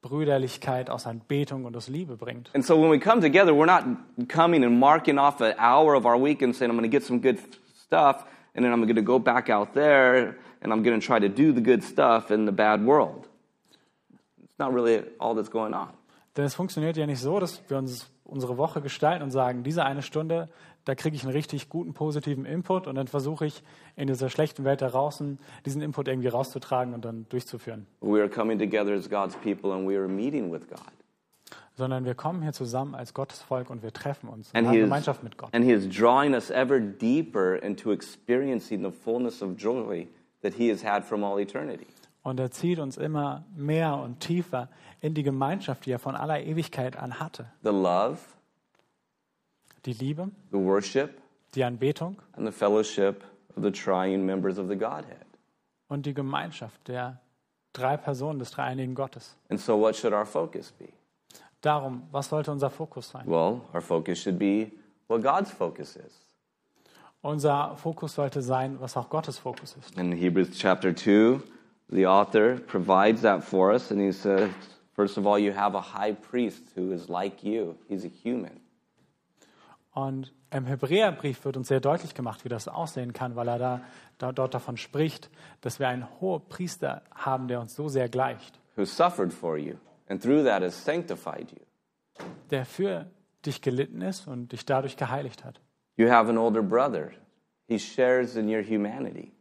[0.00, 2.50] Brüderlichkeit, aus Anbetung und aus Liebe bringt.
[2.54, 3.84] And so when we come together, we're not
[4.28, 7.04] coming and marking off an hour of our week and saying, I'm going to get
[7.04, 7.38] some good
[7.74, 11.18] stuff, and then I'm going to go back out there and I'm going to try
[11.18, 13.26] to do the good stuff in the bad world.
[14.44, 15.88] It's not really all that's going on.
[16.36, 19.84] Denn es funktioniert ja nicht so, dass wir uns unsere Woche gestalten und sagen, diese
[19.84, 20.48] eine Stunde,
[20.84, 23.62] da kriege ich einen richtig guten, positiven Input und dann versuche ich
[23.96, 27.86] in dieser schlechten Welt da draußen diesen Input irgendwie rauszutragen und dann durchzuführen.
[28.00, 30.80] We are coming together as God's people and we are meeting with God.
[31.76, 35.38] Sondern wir kommen hier zusammen als Gottes Volk und wir treffen uns is, Gemeinschaft mit
[35.38, 35.50] Gott.
[35.52, 40.06] and he is drawing us ever deeper into experiencing the fullness of joy
[40.42, 41.86] that He has had from all eternity.
[42.22, 44.68] Und er zieht uns immer mehr und tiefer
[45.00, 47.46] in die Gemeinschaft, die er von aller Ewigkeit an hatte.
[47.62, 48.18] The love,
[49.86, 51.20] Die Liebe, the worship,
[51.54, 53.24] die Anbetung and the fellowship
[53.56, 55.24] of the triune members of the Godhead.
[55.88, 57.18] und die Gemeinschaft der
[57.72, 59.36] drei Personen des dreieinigen Gottes.
[59.48, 60.88] And so, what should our focus be?
[61.62, 63.26] Darum, was sollte unser Fokus sein?
[63.26, 64.70] Well, our focus should be
[65.08, 66.12] what God's focus is.
[67.22, 69.98] Unser Fokus sollte sein, was auch Gottes Fokus ist.
[69.98, 71.40] In Hebrews chapter 2,
[71.90, 74.50] the author provides that for us, and he says,
[74.94, 78.60] first of all, you have a high priest who is like you, he's a human.
[79.92, 83.80] Und im Hebräerbrief wird uns sehr deutlich gemacht, wie das aussehen kann, weil er da,
[84.18, 85.30] da dort davon spricht,
[85.62, 89.74] dass wir einen hohen Priester haben, der uns so sehr gleicht, who suffered for you,
[90.08, 92.24] and through that has sanctified you.
[92.50, 93.06] der für
[93.44, 95.60] dich gelitten ist und dich dadurch geheiligt hat.
[95.96, 97.10] You have an older brother.
[97.66, 99.32] He shares in your humanity.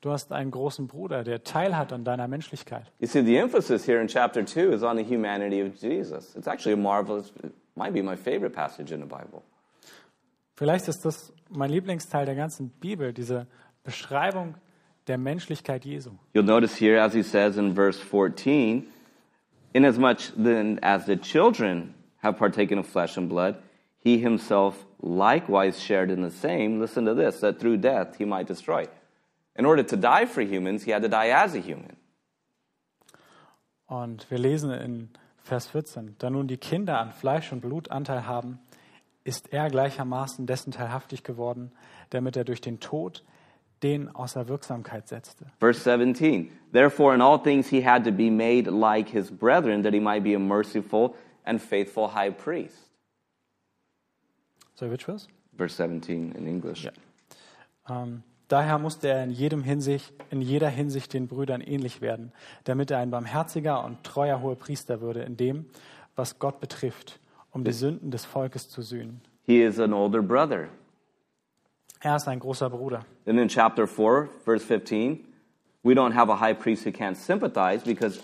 [0.00, 2.90] Du hast einen großen Bruder, der teilhat an deiner Menschlichkeit.
[2.98, 6.34] You see, the emphasis here in chapter 2 is on the humanity of Jesus.
[6.36, 7.32] It's actually a marvelous,
[7.76, 9.42] might be my favorite passage in the Bible.
[10.54, 13.46] Vielleicht ist das mein Lieblingsteil der ganzen Bibel, diese
[13.84, 14.54] Beschreibung
[15.06, 16.10] der Menschlichkeit Jesu.
[16.34, 18.86] You'll notice here, as he says in verse 14,
[19.74, 23.56] inasmuch then as the children have partaken of flesh and blood,
[23.98, 28.46] he himself likewise shared in the same, listen to this, that through death he might
[28.46, 28.86] destroy.
[29.54, 31.96] In order to die for humans, he had to die as a human.
[33.86, 35.10] Und wir lesen in
[35.42, 38.58] Vers 14, da nun die Kinder an Fleisch und Blut Anteil haben,
[39.24, 41.72] ist er gleichermaßen dessen teilhaftig geworden,
[42.10, 43.24] damit er durch den Tod
[43.82, 45.46] den außer Wirksamkeit setzte.
[45.58, 49.92] Verse 17, therefore in all things he had to be made like his brethren, that
[49.92, 52.92] he might be a merciful and faithful high priest.
[54.74, 55.28] So, which was?
[55.52, 56.84] Verse 17 in English.
[56.84, 56.92] Ja.
[57.88, 62.32] Ähm, daher musste er in, jedem Hinsicht, in jeder Hinsicht den Brüdern ähnlich werden,
[62.64, 65.64] damit er ein barmherziger und treuer hoher Priester würde in dem,
[66.16, 67.18] was Gott betrifft,
[67.50, 69.22] um die Sünden des Volkes zu sühnen.
[69.46, 70.68] He is an older brother.
[72.00, 73.06] Er ist ein großer Bruder.
[73.24, 75.24] Then in chapter 4, verse 15,
[75.82, 78.20] we don't have a high priest who can't sympathize because,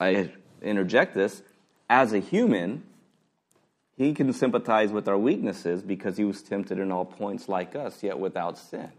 [0.00, 0.30] I
[0.62, 1.42] interject this,
[1.88, 2.82] as a human,
[3.96, 8.02] he can sympathize with our weaknesses because he was tempted in all points like us,
[8.02, 8.90] yet without sin.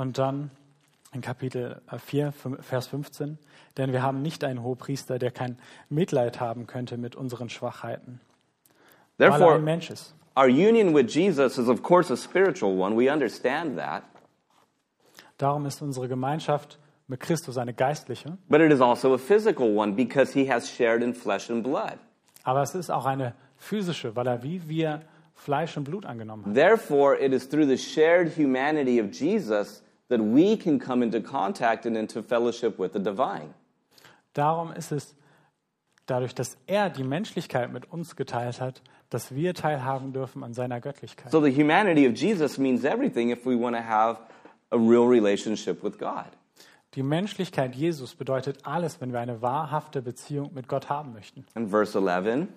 [0.00, 0.50] Und dann
[1.12, 3.36] in Kapitel 4, Vers 15,
[3.76, 5.58] denn wir haben nicht einen Hohepriester, der kein
[5.90, 8.18] Mitleid haben könnte mit unseren Schwachheiten,
[9.18, 10.14] weil er ein Therefore, Mensch ist.
[10.38, 12.96] our union with Jesus is, of course, a spiritual one.
[12.96, 14.02] We understand that.
[15.36, 19.92] Darum ist unsere Gemeinschaft mit Christus eine geistliche, But it is also a physical one
[19.94, 21.98] because he has shared in flesh and blood.
[22.44, 25.02] aber es ist auch eine physische, weil er wie wir
[25.34, 26.54] Fleisch und Blut angenommen hat.
[26.54, 31.86] Therefore, it is through the shared humanity of Jesus that we can come into contact
[31.86, 33.54] and into fellowship with the divine.
[34.34, 35.16] Darum ist es
[36.06, 40.80] dadurch, dass er die Menschlichkeit mit uns geteilt hat, dass wir teilhaben dürfen an seiner
[40.80, 41.30] Göttlichkeit.
[41.30, 44.20] So the humanity of Jesus means everything if we want to have
[44.70, 46.26] a real relationship with God.
[46.94, 51.46] Die Menschlichkeit Jesus bedeutet alles, wenn wir eine wahrhafte Beziehung mit Gott haben möchten.
[51.54, 52.48] In verse 11,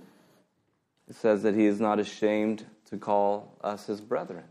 [1.08, 4.44] it says that he is not ashamed to call us his brethren.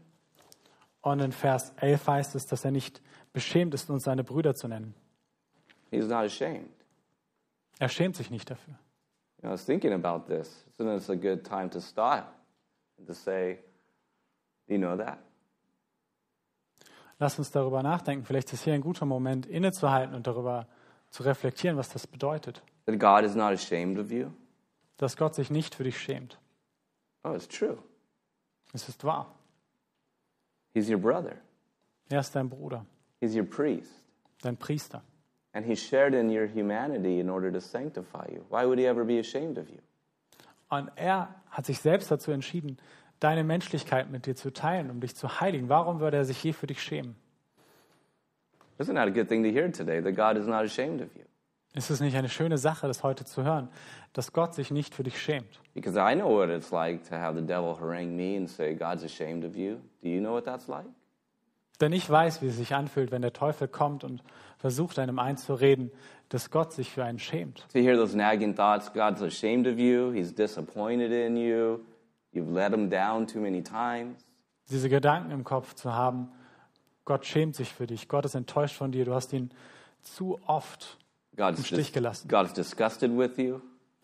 [1.03, 4.69] Und in Vers 11 heißt es, dass er nicht beschämt ist, uns seine Brüder zu
[4.69, 4.95] nennen.
[5.91, 6.71] He's not ashamed.
[7.79, 8.75] Er schämt sich nicht dafür.
[9.38, 10.65] You know, I was thinking about this.
[10.79, 12.33] Isn't this a good time to stop
[12.97, 13.59] and to say,
[14.69, 15.19] you know that?
[17.19, 18.25] Lass uns darüber nachdenken.
[18.25, 20.67] Vielleicht ist hier ein guter Moment, innezuhalten und darüber
[21.11, 22.62] zu reflektieren, was das bedeutet.
[22.87, 24.31] That God is not ashamed of you?
[24.97, 26.38] Dass Gott sich nicht für dich schämt.
[27.25, 27.79] Oh, it's true.
[28.73, 29.35] Es ist wahr.
[30.74, 31.37] He's your brother.
[32.08, 32.85] Er ist dein Bruder,
[33.20, 33.90] He's your priest.
[34.42, 35.02] dein Priester.
[35.54, 38.44] And he shared in your humanity in order to sanctify you.
[38.48, 39.78] Why would he ever be ashamed of you?
[40.70, 42.78] Und er hat sich selbst dazu entschieden,
[43.20, 45.68] deine Menschlichkeit mit dir zu teilen, um dich zu heiligen.
[45.68, 47.16] Warum würde er sich je für dich schämen?
[48.78, 51.24] Isn't that a good thing to hear today, that God is not ashamed of you?
[51.74, 53.70] Ist es nicht eine schöne Sache, das heute zu hören,
[54.12, 55.61] dass Gott sich nicht für dich schämt?
[55.74, 59.02] Because I know what it's like to have the devil harangue me and say, God's
[59.02, 59.76] ashamed of you.
[60.02, 60.87] Do you know what that's like?
[61.80, 64.22] Denn ich weiß, wie es sich anfühlt, wenn der Teufel kommt und
[64.58, 65.90] versucht, einem einzureden,
[66.28, 67.66] dass Gott sich für einen schämt.
[67.72, 71.80] To hear those nagging thoughts, God's ashamed of you, he's disappointed in you,
[72.32, 74.24] you've let him down too many times.
[74.70, 76.28] Diese Gedanken im Kopf zu haben,
[77.04, 79.50] Gott schämt sich für dich, Gott ist enttäuscht von dir, du hast ihn
[80.02, 80.98] zu oft
[81.37, 82.29] God's, im Stich gelassen.
[82.29, 83.61] God's disgusted with you.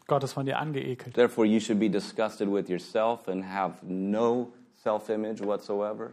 [0.07, 1.15] Gott ist von dir angeekelt.
[1.15, 6.13] Therefore, you should be disgusted with yourself and have no self image whatsoever.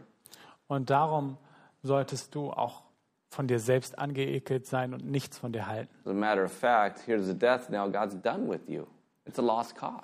[0.68, 1.38] Und darum
[1.82, 2.82] solltest du auch
[3.30, 5.94] von dir selbst angeekelt sein und nichts von dir halten.
[6.04, 7.90] As a matter of fact, here's the death now.
[7.90, 8.86] God's done with you.
[9.24, 10.02] It's a lost cause.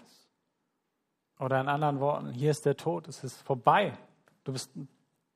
[1.39, 3.93] Oder in anderen Worten, hier ist der Tod, es ist vorbei.
[4.45, 4.71] Du bist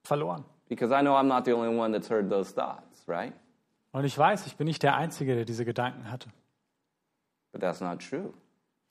[0.05, 0.45] verloren.
[0.69, 3.33] Because I know I'm not the only one that's heard those thoughts, right?
[3.97, 6.29] Und ich weiß, ich bin nicht der Einzige, der diese Gedanken hatte.
[7.51, 8.35] But that's not true.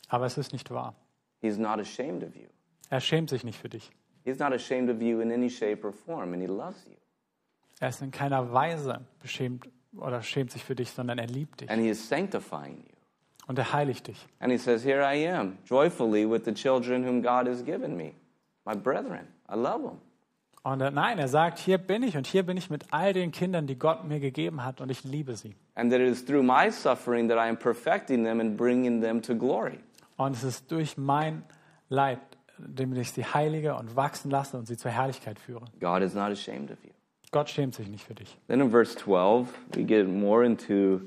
[0.08, 0.96] Aber es ist nicht wahr.
[1.42, 2.48] He's not ashamed of you.
[2.90, 3.92] Er schämt sich nicht für dich.
[4.24, 6.96] He's not ashamed of you in any shape or form, and He loves you.
[7.80, 11.70] Er ist in keiner Weise beschämt oder schämt sich für dich, sondern er liebt dich.
[11.70, 12.96] And He is sanctifying you.
[13.46, 14.28] Und er heiligt dich.
[14.40, 18.14] And He says, Here I am, joyfully with the children whom God has given me,
[18.66, 19.28] my brethren.
[19.48, 20.02] I love them.
[20.66, 23.32] Und er, nein, er sagt, hier bin ich und hier bin ich mit all den
[23.32, 25.56] Kindern, die Gott mir gegeben hat und ich liebe sie.
[25.76, 29.22] And that it is through my suffering that I am perfecting them and bringing them
[29.22, 29.78] to glory.
[30.18, 31.44] Und es ist durch mein
[31.88, 32.20] Leid,
[32.58, 35.66] damit ich sie heilige und wachsen lasse und sie zur Herrlichkeit führe.
[35.80, 36.90] God is not ashamed of you.
[37.32, 38.36] Gott schämt sich nicht für dich.
[38.48, 41.02] Then in verse 12, we get more into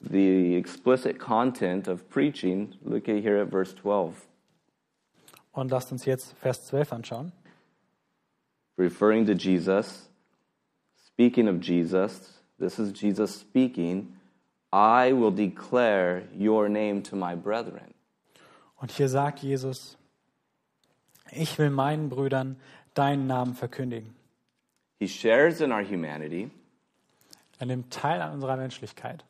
[0.00, 2.74] the explicit content of preaching.
[2.82, 4.14] Look at here at verse 12.
[5.52, 7.32] Und lasst uns jetzt Vers 12 anschauen.
[8.78, 10.08] Referring to Jesus,
[11.06, 14.14] speaking of Jesus, this is Jesus speaking,
[14.72, 17.94] I will declare your name to my brethren.
[18.80, 19.96] Und hier sagt Jesus,
[21.32, 22.56] ich will meinen Brüdern
[22.94, 24.14] deinen Namen verkündigen.
[25.00, 26.50] He shares in our humanity.
[27.58, 29.24] Er nimmt teil an unserer Menschlichkeit.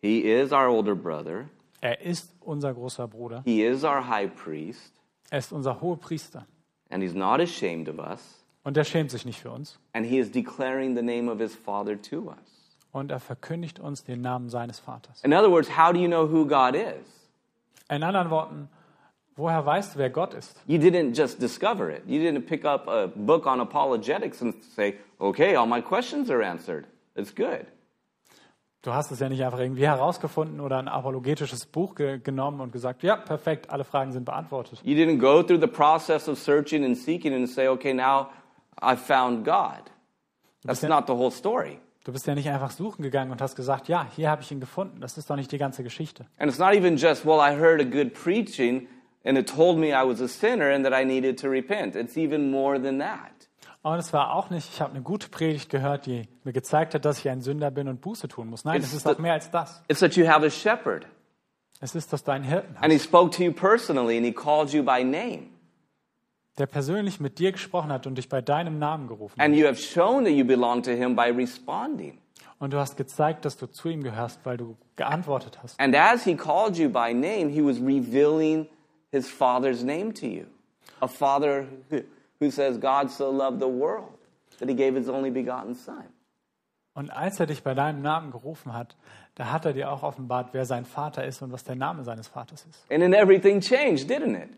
[0.00, 1.48] He is our older brother.
[1.80, 3.42] Er ist unser großer Bruder.
[3.44, 4.92] He is our high priest.
[5.30, 6.46] Er ist unser hoher Priester.
[6.90, 8.37] And he's not ashamed of us.
[8.64, 9.78] Und er schämt sich nicht für uns.
[9.92, 12.36] And he is declaring the name of his father to us.
[12.92, 15.22] Und er verkündigt uns den Namen seines Vaters.
[15.24, 17.28] In other words, how do you know who God is?
[17.90, 18.68] In anderen Worten,
[19.36, 20.60] woher weißt du, wer Gott ist?
[20.66, 22.02] You didn't just discover it.
[22.06, 26.44] You didn't pick up a book on apologetics and say, okay, all my questions are
[26.44, 26.86] answered.
[27.14, 27.66] It's good.
[28.82, 32.72] Du hast es ja nicht einfach irgendwie herausgefunden oder ein apologetisches Buch ge genommen und
[32.72, 34.80] gesagt, ja, perfekt, alle Fragen sind beantwortet.
[34.84, 38.28] You didn't go through the process of searching and seeking and say, okay, now
[38.80, 39.90] I've found God.
[40.64, 41.78] That's not the whole story.
[42.04, 44.60] Du bist ja nicht einfach suchen gegangen und hast gesagt, ja, hier habe ich ihn
[44.60, 45.00] gefunden.
[45.00, 46.24] Das ist doch nicht die ganze Geschichte.
[46.38, 48.88] And it's not even just, well, I heard a good preaching
[49.24, 51.96] and it told me I was a sinner and that I needed to repent.
[51.96, 53.32] It's even more than that.
[53.82, 57.04] Und es war auch nicht, ich habe eine gute Predigt gehört, die mir gezeigt hat,
[57.04, 58.64] dass ich ein Sünder bin und Buße tun muss.
[58.64, 59.82] Nein, It's es ist auch mehr als das.
[59.88, 61.06] It's that you have a shepherd
[61.80, 64.32] Es ist, dass du einen Hirten and he hast, spoke to you personally and he
[64.32, 65.50] called you by name.
[66.58, 69.44] Der persönlich mit dir gesprochen hat und dich bei deinem Namen gerufen hat.
[69.44, 72.18] And you have shown that you belong to him by responding.
[72.58, 75.78] Und du hast gezeigt, dass du zu ihm gehörst, weil du geantwortet hast.
[75.78, 78.66] And as he called you by name, he was revealing
[79.12, 80.46] his father's name to you.
[81.00, 82.00] A father who,
[82.40, 84.08] who says, God so loved the world
[84.58, 86.04] that he gave his only begotten son.
[86.94, 88.96] Und als er dich bei deinem Namen gerufen hat,
[89.36, 92.26] da hat er dir auch offenbart, wer sein Vater ist und was der Name seines
[92.26, 92.90] Vaters ist.
[92.90, 94.50] And then everything changed, didn't it?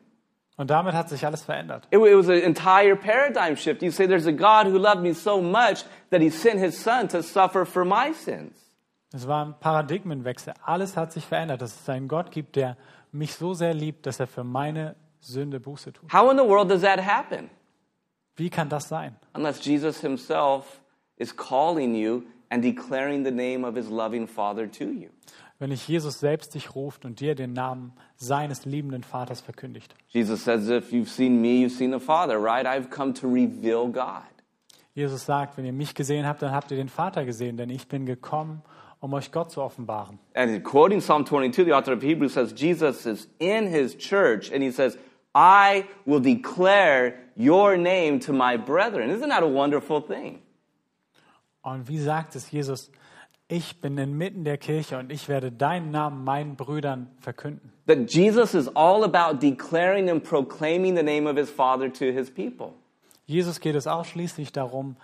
[0.61, 1.89] Und damit hat sich alles verändert.
[1.91, 3.81] It, was an entire paradigm shift.
[3.81, 7.09] You say, There's a God who loved me so much that he sent his son
[7.09, 8.53] to suffer for my sins.
[9.11, 10.53] Es war ein Paradigmenwechsel.
[10.63, 11.63] Alles hat sich verändert.
[11.63, 12.77] Dass es einen Gott gibt, der
[13.11, 16.13] mich so sehr liebt, dass er für meine Sünde Buße tut.
[16.13, 17.49] How in the world does that happen?
[18.37, 19.17] Wie kann das sein?
[19.33, 20.83] Unless Jesus himself
[21.17, 25.09] is calling you and declaring the name of his loving father to you.
[25.61, 29.95] Wenn nicht Jesus selbst dich ruft und dir den Namen seines liebenden Vaters verkündigt.
[30.09, 32.67] Jesus says, If you've seen me, you've seen the Father, right?
[32.67, 34.25] I've come to reveal God.
[34.95, 37.89] Jesus sagt, wenn ihr mich gesehen habt, dann habt ihr den Vater gesehen, denn ich
[37.89, 38.63] bin gekommen,
[39.01, 40.19] um euch Gott zu offenbaren.
[40.35, 44.63] And quoting Psalm 22, the author of Hebrews says, Jesus is in his church and
[44.63, 44.97] he says,
[45.35, 49.11] I will declare your name to my brethren.
[49.11, 50.41] Isn't that a wonderful thing?
[51.63, 52.91] Und wie sagt es Jesus?
[53.53, 57.73] Ich bin inmitten der Kirche und ich werde deinen Namen meinen Brüdern verkünden.
[57.89, 62.31] That Jesus is all about declaring and proclaiming the name of his Father to his
[62.31, 62.75] people.
[63.27, 64.95] Jesus geht es ausschließlich darum,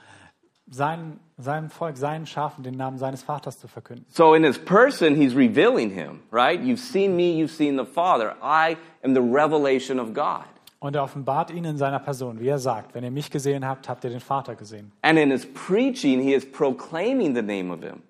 [0.71, 4.07] seinem, seinem Volk, seinen Schafen den Namen seines Vaters zu verkünden.
[4.11, 6.61] So in his person, he's revealing him, right?
[6.61, 8.37] You've seen me, you've seen the Father.
[8.41, 10.45] I am the revelation of God.
[10.79, 13.89] Und er offenbart ihn in seiner Person, wie er sagt, wenn ihr mich gesehen habt,
[13.89, 14.93] habt ihr den Vater gesehen.
[15.03, 18.03] And in his preaching, he is proclaiming the name of him.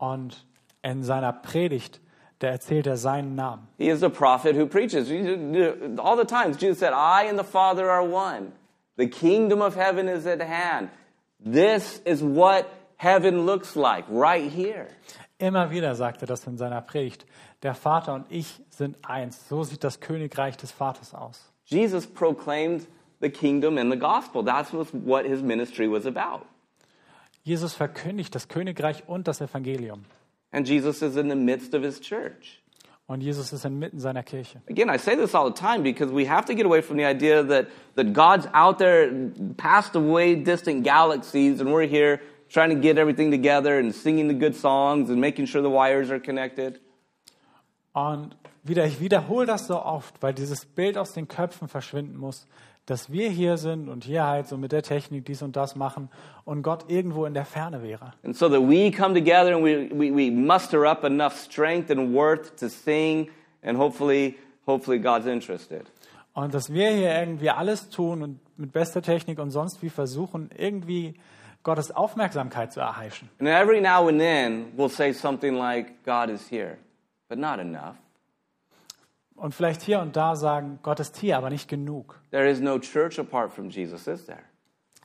[0.00, 0.46] Und
[0.82, 2.00] in seiner Predigt,
[2.38, 3.68] da erzählt er seinen Namen.
[3.76, 5.10] He is the prophet who preaches.
[5.98, 8.52] All the times, Jesus said, I and the Father are one.
[8.96, 10.88] The kingdom of heaven is at hand.
[11.38, 14.88] This is what heaven looks like right here.
[15.38, 17.26] Immer wieder sagt er das in seiner Predigt.
[17.62, 19.48] Der Vater und ich sind eins.
[19.48, 21.52] So sieht das Königreich des Vaters aus.
[21.66, 22.86] Jesus proclaimed
[23.20, 24.42] the kingdom and the gospel.
[24.42, 26.46] That's what his ministry was about.
[27.42, 30.04] Jesus verkündigt das Königreich und das Evangelium.
[30.52, 32.60] And Jesus is in the midst of his church.
[33.06, 34.62] Und Jesus ist inmitten seiner Kirche.
[34.70, 37.04] Again, I say this all the time because we have to get away from the
[37.04, 39.10] idea that, that God's out there
[39.56, 44.34] past away distant galaxies and we're here trying to get everything together and singing the
[44.34, 46.80] good songs and making sure the wires are connected.
[47.92, 52.46] Und wieder, ich wiederhole das so oft, weil dieses Bild aus den Köpfen verschwinden muss,
[52.86, 56.08] dass wir hier sind und hier halt so mit der Technik dies und das machen
[56.44, 58.12] und Gott irgendwo in der Ferne wäre.
[58.24, 62.14] And so that we come together and we, we, we muster up enough strength and
[62.14, 63.28] worth to sing
[63.62, 65.86] and hopefully, hopefully God's interested.
[66.32, 70.50] Und dass wir hier irgendwie alles tun und mit bester Technik und sonst wie versuchen,
[70.56, 71.14] irgendwie
[71.62, 73.28] Gottes Aufmerksamkeit zu erheischen.
[73.38, 76.78] And every now and then we'll say something like, God is here,
[77.28, 77.96] but not enough.
[79.40, 82.20] Und vielleicht hier und da sagen, Gott ist hier, aber nicht genug.
[82.30, 84.42] There is no church apart from Jesus, is there?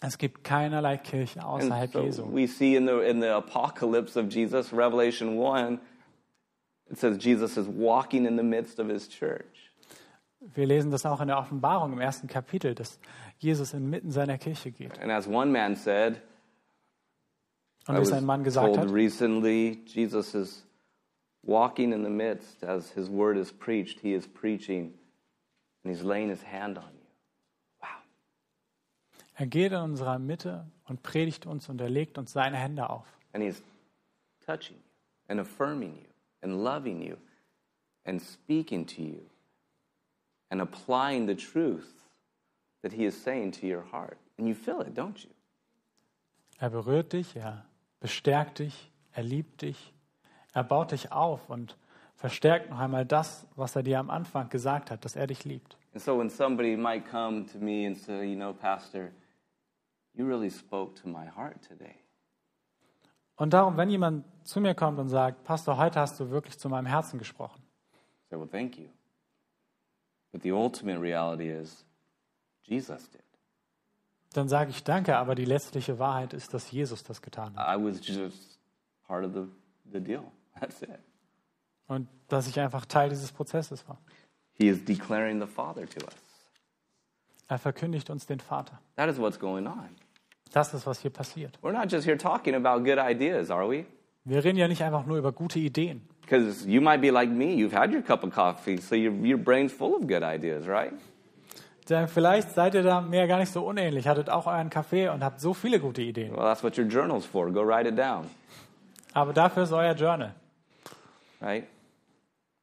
[0.02, 2.24] Es gibt keinerlei Kirche außerhalb so Jesu.
[2.34, 5.80] we see in the in the apocalypse of Jesus, Revelation 1,
[6.92, 9.72] it says Jesus is walking in the midst of his church.
[10.54, 13.00] Wir lesen das auch in der Offenbarung im ersten Kapitel, dass
[13.40, 15.00] Jesus inmitten seiner Kirche geht.
[15.00, 16.22] And as one man said,
[17.88, 20.65] Und wie ein Mann gesagt hat, recently, Jesus is
[21.46, 24.00] walking in the midst as his word is preached.
[24.02, 24.94] He is preaching
[25.84, 27.08] and he's laying his hand on you.
[27.82, 28.02] Wow.
[29.36, 33.06] er geht in unserer Mitte und predigt uns und er legt uns seine Hände auf.
[33.34, 33.62] And he's
[34.46, 34.84] touching you
[35.30, 36.08] and affirming you
[36.42, 37.18] and loving you
[38.06, 39.22] and speaking to you
[40.50, 41.94] and applying the truth
[42.82, 44.18] that he is saying to your heart.
[44.38, 45.32] And you feel it, don't you?
[46.60, 47.66] Er berührt dich, er
[48.00, 49.94] bestärkt dich, er liebt dich,
[50.56, 51.78] er baut dich auf und
[52.16, 55.78] verstärkt noch einmal das, was er dir am Anfang gesagt hat, dass er dich liebt.
[55.94, 59.12] And so when somebody might come to me and say, you know, Pastor,
[60.14, 61.96] you really spoke to my heart today.
[63.36, 66.70] Und darum, wenn jemand zu mir kommt und sagt, Pastor, heute hast du wirklich zu
[66.70, 68.88] meinem Herzen gesprochen, I say, well, thank you.
[70.32, 71.86] But the ultimate reality is
[72.64, 73.22] Jesus did.
[74.34, 77.78] dann sage ich danke, aber die letztliche Wahrheit ist, dass Jesus das getan hat.
[77.78, 78.58] I was just
[79.06, 79.44] part of the,
[79.92, 80.32] the deal.
[80.60, 80.90] That's it.
[81.88, 83.98] Und dass ich einfach Teil dieses Prozesses war.
[84.54, 86.16] He is declaring the Father to us.
[87.48, 88.80] Er verkündigt uns den Vater.
[88.96, 89.90] That is what's going on.
[90.52, 91.60] Das ist, was hier passiert.
[91.62, 93.86] We're not just here talking about good ideas, are we?
[94.24, 96.02] Wir reden ja nicht einfach nur über gute Ideen.
[96.22, 97.54] Because you might be like me.
[97.54, 100.94] You've had your cup of coffee, so your, your brain's full of good ideas, right?
[101.88, 105.24] Denn vielleicht seid ihr da mir gar nicht so unähnlich, hattet auch euren Kaffee und
[105.24, 106.32] habt so viele gute Ideen.
[106.32, 107.52] Well, that's what your journal's for.
[107.52, 108.26] Go write it down,
[109.14, 110.34] Aber dafür ist euer Journal.
[111.46, 111.68] Right?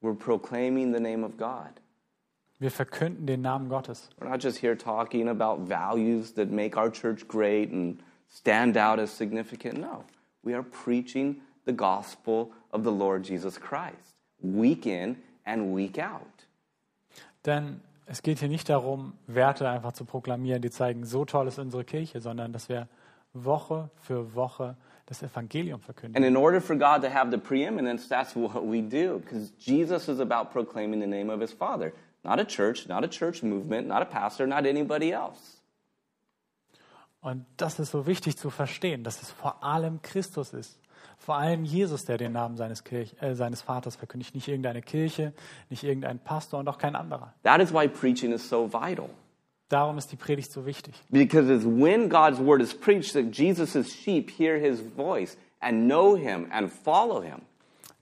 [0.03, 1.81] We're proclaiming the name of God.
[2.59, 4.09] Wir verkünden den Namen Gottes.
[4.21, 8.99] We're not just here talking about values that make our church great and stand out
[8.99, 9.79] as significant.
[9.79, 10.05] No,
[10.45, 16.47] we are preaching the gospel of the Lord Jesus Christ, week in and week out.
[17.45, 21.59] Denn es geht hier nicht darum, Werte einfach zu proklamieren, die zeigen, so toll ist
[21.59, 22.89] unsere Kirche, sondern dass wir
[23.33, 24.77] Woche für Woche
[25.13, 26.25] das Evangelium And verkünden.
[26.25, 30.21] in order for God to have the preeminence, that's what we do, because Jesus is
[30.21, 31.93] about proclaiming the name of his Father.
[32.25, 35.59] Not a church, not a church movement, not a pastor, not anybody else.
[37.21, 40.79] Und das ist so wichtig zu verstehen, dass es vor allem Christus ist.
[41.19, 44.35] Vor allem Jesus, der den Namen seines, Kirch äh, seines Vaters verkündigt.
[44.35, 45.33] Nicht irgendeine Kirche,
[45.71, 47.33] nicht irgendein Pastor und auch kein anderer.
[47.45, 49.09] That is why preaching is so vital.
[49.73, 50.95] Darum ist die Predigt so wichtig.
[51.09, 56.15] Because it's when God's word is preached that Jesus' sheep hear his voice and know
[56.15, 57.41] him and follow him.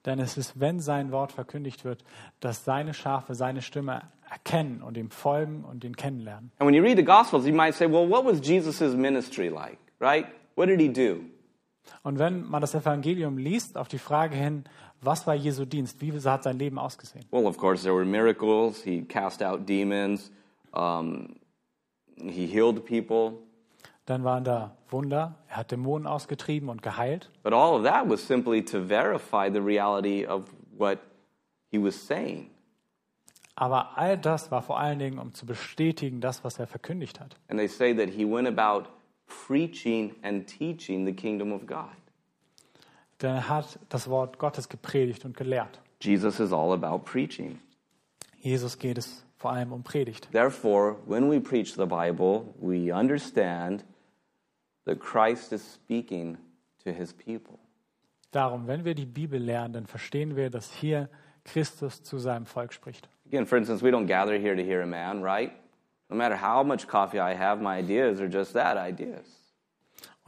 [0.04, 2.02] Denn es ist, wenn sein Wort verkündigt wird,
[2.40, 6.50] dass seine Schafe seine Stimme erkennen und ihm folgen und ihn kennenlernen.
[6.58, 9.78] And when you read the Gospels, you might say, well, what was Jesus' ministry like,
[10.00, 10.26] right?
[10.56, 11.20] What did he do?
[12.02, 14.64] Und wenn man das Evangelium liest, auf die Frage hin,
[15.02, 16.00] was war Jesu Dienst?
[16.00, 17.26] Wie hat sein Leben ausgesehen?
[17.30, 18.82] Well, of course, there were miracles.
[18.82, 20.32] He cast out demons.
[20.72, 21.39] Um,
[22.28, 23.38] he healed people.
[24.06, 27.30] Dann waren da Wunder, er hat Dämonen ausgetrieben und geheilt.
[27.42, 30.44] But all of that was simply to verify the reality of
[30.76, 30.98] what
[31.70, 32.50] he was saying.
[33.54, 37.36] Aber all das war vor allen Dingen, um zu bestätigen, das, was er verkündigt hat.
[37.48, 38.88] And they say that he went about
[39.46, 41.90] preaching and teaching the kingdom of God.
[43.20, 45.80] Denn er hat das Wort Gottes gepredigt und gelehrt.
[46.00, 47.60] Jesus is all about preaching.
[48.40, 50.28] Jesus geht es vor allem um Predigt.
[50.32, 53.82] Therefore, when we preach the Bible, we understand
[54.84, 56.36] that Christ is speaking
[56.84, 57.58] to his people.
[58.32, 61.08] Darum, wenn wir die Bibel lernen, dann verstehen wir, dass hier
[61.44, 63.08] Christus zu seinem Volk spricht.
[63.26, 65.52] Again, for instance, we don't gather here to hear a man, right?
[66.10, 69.24] No matter how much coffee I have, my ideas are just that ideas.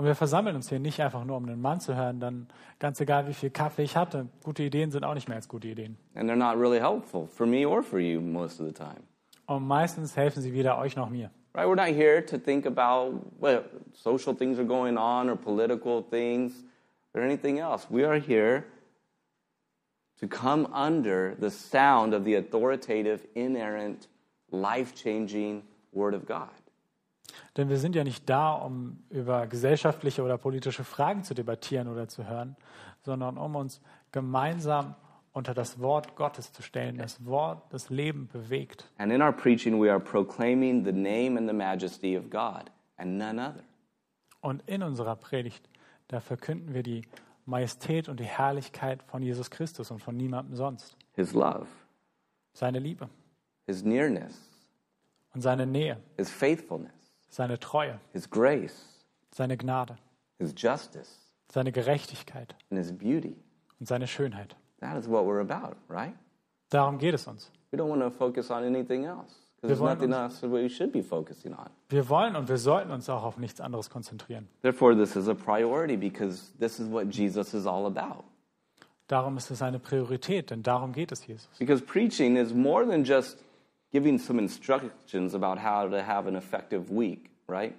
[0.03, 2.49] Und wir versammeln uns hier nicht einfach nur, um einen Mann zu hören, dann
[2.81, 5.69] ganz egal, wie viel Kaffee ich hatte, gute Ideen sind auch nicht mehr als gute
[5.69, 5.97] Ideen.
[6.17, 9.05] And they're not really helpful for me or for you most of the time.
[9.47, 11.31] Und meistens helfen sie weder euch noch mir.
[11.55, 11.69] Right?
[11.69, 16.65] We're not here to think about what social things are going on or political things
[17.15, 17.87] or anything else.
[17.89, 18.65] We are here
[20.19, 24.09] to come under the sound of the authoritative, inerrant,
[24.51, 26.62] life changing Word of God.
[27.57, 32.09] Denn wir sind ja nicht da, um über gesellschaftliche oder politische Fragen zu debattieren oder
[32.09, 32.57] zu hören,
[33.01, 33.81] sondern um uns
[34.11, 34.95] gemeinsam
[35.33, 38.91] unter das Wort Gottes zu stellen, das Wort, das Leben bewegt.
[38.99, 43.19] And in our preaching, we are proclaiming the name and the majesty of God and
[43.19, 43.65] none other.
[44.41, 45.69] Und in unserer Predigt,
[46.09, 47.03] da verkünden wir die
[47.47, 50.97] Majestät und die Herrlichkeit von Jesus Christus und von niemandem sonst.
[51.15, 51.67] His love.
[52.53, 53.09] Seine Liebe.
[53.67, 54.53] His nearness,
[55.35, 56.93] und seine Nähe, His faithfulness,
[57.33, 58.75] seine Treue, His grace,
[59.35, 59.97] seine Gnade,
[60.39, 61.19] His justice,
[61.51, 63.35] seine Gerechtigkeit and His beauty.
[63.81, 64.55] und seine Schönheit.
[64.81, 66.15] That is what we're about, right?
[66.71, 67.51] Darum geht es uns.
[67.71, 70.93] We don't want to focus on anything else Wir wollen uns- else that we should
[70.93, 71.71] be focusing on.
[71.89, 74.49] Wir wollen und wir sollten uns auch auf nichts anderes konzentrieren.
[74.63, 78.25] Therefore, this is a priority because this is what Jesus is all about.
[79.09, 81.49] Darum ist es eine Priorität, denn darum geht es Jesus.
[81.59, 83.39] Because preaching is more than just
[83.93, 87.75] giving some instructions about how to have an effective week, right?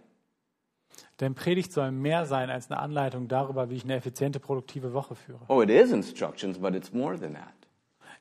[1.19, 5.15] Denn Predigt soll mehr sein als eine Anleitung darüber, wie ich eine effiziente, produktive Woche
[5.15, 5.41] führe.
[5.47, 7.53] Oh, it is instructions, but it's more than that.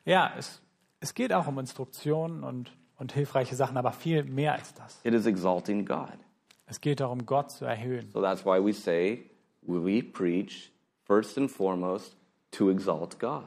[0.04, 0.62] Ja, es,
[1.00, 5.00] es geht auch um Instruktionen und, und hilfreiche Sachen, aber viel mehr als das.
[5.04, 6.18] It is exalting God.
[6.66, 8.10] Es geht darum, Gott zu erhöhen.
[8.10, 9.30] So that's why we say
[9.62, 10.72] we preach
[11.04, 12.16] first and foremost
[12.52, 13.44] to exalt God.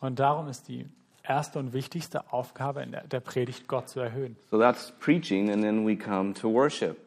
[0.00, 0.88] Und darum ist die
[1.30, 4.36] erste und wichtigste Aufgabe in der, Predigt, Gott zu erhöhen.
[4.50, 6.98] So that's preaching, and then we come to worship.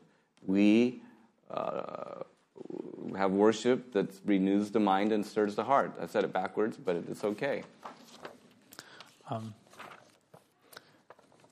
[0.47, 1.01] We
[1.49, 2.23] uh,
[3.17, 5.91] have worship that renews the mind and stirs the heart.
[6.01, 7.63] I said it backwards, but it's okay.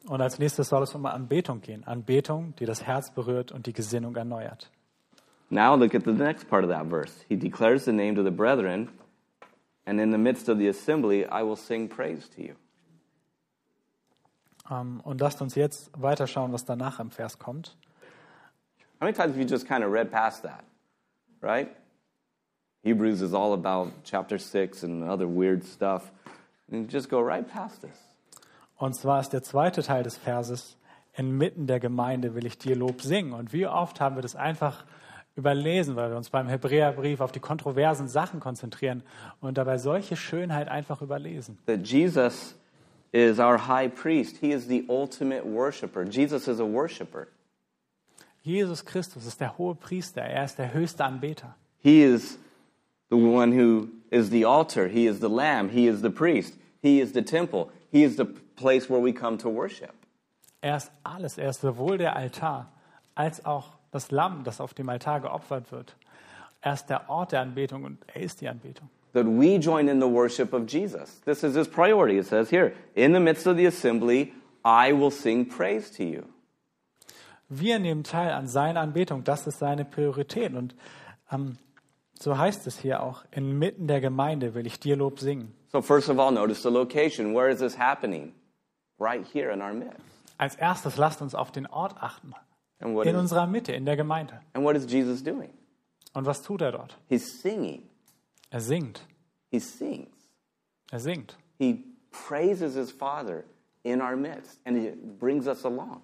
[0.08, 1.84] Und als nächstes soll es um Anbetung gehen.
[1.86, 4.70] Anbetung, die das Herz berührt und die Gesinnung erneuert.
[5.50, 7.26] Now look at the next part of that verse.
[7.28, 8.90] He declares the name to the brethren,
[9.86, 12.56] and in the midst of the assembly, I will sing praise to you.
[14.72, 17.76] Ähm, Und lasst uns jetzt weiterschauen, was danach im Vers kommt.
[19.00, 20.64] How many times have you just kind of read past that?
[21.42, 21.70] Right?
[22.84, 26.12] Hebrews is all about chapter 6 and other weird stuff.
[26.72, 27.98] And just go right past this.
[28.78, 30.78] Und zwar ist der zweite Teil des Verses,
[31.14, 33.34] inmitten der Gemeinde will ich dir Lob singen.
[33.34, 34.86] Und wie oft haben wir das einfach
[35.36, 39.04] überlesen, weil wir uns beim Hebräerbrief auf die kontroversen Sachen konzentrieren
[39.40, 41.58] und dabei solche Schönheit einfach überlesen.
[41.68, 42.56] That Jesus
[43.14, 44.38] is our high priest.
[44.38, 46.06] He is the ultimate worshiper.
[46.06, 47.28] Jesus is a worshiper.
[48.44, 51.56] Jesus Christus ist der hohe Priester, er ist der höchste Anbeter.
[51.80, 52.38] He is
[53.10, 54.88] the one who is the altar.
[54.88, 55.70] He is the lamb.
[55.70, 56.56] He is the priest.
[56.82, 57.70] He is the temple.
[57.92, 59.94] He is the place where we come to worship.
[60.62, 62.72] Er ist alles, er ist sowohl der Altar
[63.16, 65.96] als auch das Lamm, das auf dem Altar geopfert wird.
[66.62, 68.90] Er ist der Ort der Anbetung und er ist die Anbetung.
[69.14, 71.20] That we join in the worship of Jesus.
[71.26, 72.18] This is his priority.
[72.18, 74.34] It says here, in the midst of the assembly,
[74.64, 76.24] I will sing praise to you.
[77.50, 80.56] Wir nehmen teil an seiner Anbetung, das ist seine Priorität.
[80.56, 80.74] Und
[81.32, 81.58] ähm,
[82.18, 85.54] so heißt es hier auch, inmitten der Gemeinde will ich dir Lob singen.
[85.72, 87.34] So, first of all, notice the location.
[87.34, 88.34] Where is this happening?
[89.00, 90.00] Right here in our midst.
[90.38, 92.34] Als erstes lasst uns auf den Ort achten.
[92.80, 94.40] In is, unserer Mitte, in der Gemeinde.
[94.54, 95.50] and what is Jesus doing?
[96.14, 96.98] Und was tut er dort?
[97.10, 97.84] He's singing.
[98.52, 99.08] Er singt.
[99.50, 100.16] He sings.
[100.92, 101.38] Er singt.
[101.58, 103.46] He praises his Father
[103.84, 106.02] in our midst, and he brings us along.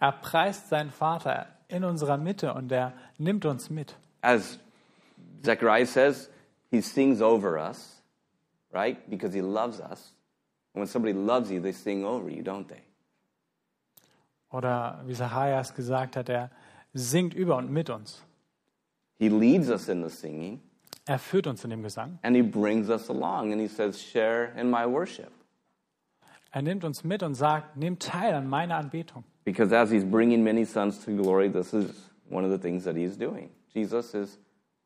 [0.00, 3.96] Er preist seinen Vater in unserer Mitte und er nimmt uns mit.
[4.22, 4.58] As
[5.42, 6.30] Zechariah says,
[6.70, 8.02] he sings over us,
[8.72, 8.98] right?
[9.10, 10.14] Because he loves us.
[10.74, 12.82] And when somebody loves you, they sing over you, don't they?
[14.52, 16.50] Oder wie Zacharias gesagt hat, er
[16.92, 18.22] singt über und mit uns.
[19.18, 20.60] He leads us in the singing,
[21.06, 22.18] Er führt uns in dem Gesang.
[22.22, 25.30] and he brings us along, and he says, Share in my worship.
[26.52, 29.24] Er nimmt uns mit und sagt, nehmt teil an meiner Anbetung.
[29.44, 32.96] Because as he's bringing many sons to glory, this is one of the things that
[32.96, 33.50] he's doing.
[33.72, 34.38] Jesus is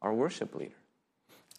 [0.03, 0.75] our worship leader.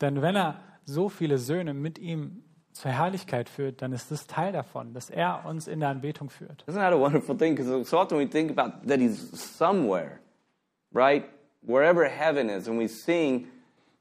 [0.01, 4.51] Denn wenn er so viele Söhne mit ihm zur Herrlichkeit führt, dann ist das Teil
[4.51, 6.63] davon, dass er uns in der Anbetung führt.
[6.67, 7.55] Isn't that a wonderful thing?
[7.55, 9.17] Because so often we think about that he's
[9.57, 10.19] somewhere,
[10.93, 11.25] right?
[11.61, 13.47] Wherever heaven is, and we sing,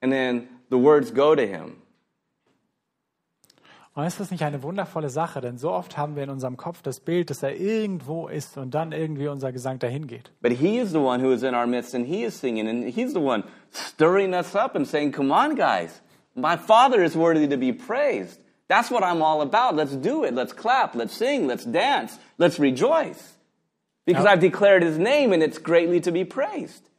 [0.04, 1.80] and then the words go to him.
[3.96, 5.40] Und ist das nicht eine wundervolle Sache?
[5.40, 8.74] Denn so oft haben wir in unserem Kopf das Bild, dass er irgendwo ist und
[8.74, 10.32] dann irgendwie unser Gesang dahin geht.
[10.42, 12.84] But he is the one who is in our midst, and he is singing, and
[12.84, 16.02] he's the one stirring us up and saying, Come on, guys.
[16.34, 18.40] My Father is worthy to be praised.
[18.66, 19.76] That's what I'm all about.
[19.76, 20.34] Let's do it.
[20.34, 20.96] Let's clap.
[20.96, 21.46] Let's sing.
[21.46, 22.18] Let's dance.
[22.36, 23.36] Let's rejoice.
[24.04, 26.90] Because I've declared his name, and it's greatly to be praised.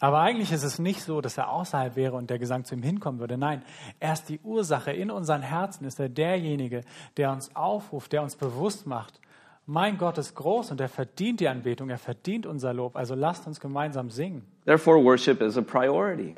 [0.00, 2.82] Aber eigentlich ist es nicht so, dass er außerhalb wäre und der Gesang zu ihm
[2.82, 3.36] hinkommen würde.
[3.36, 3.62] Nein,
[3.98, 4.92] er ist die Ursache.
[4.92, 6.82] In unseren Herzen ist er derjenige,
[7.16, 9.20] der uns aufruft, der uns bewusst macht.
[9.66, 12.96] Mein Gott ist groß und er verdient die Anbetung, er verdient unser Lob.
[12.96, 14.46] Also lasst uns gemeinsam singen.
[14.64, 16.36] Therefore, worship is a priority.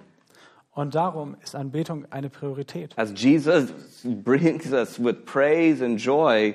[0.73, 2.97] Und darum ist Anbetung eine Priorität.
[2.97, 3.71] as Jesus
[4.05, 6.55] brings us with praise and joy,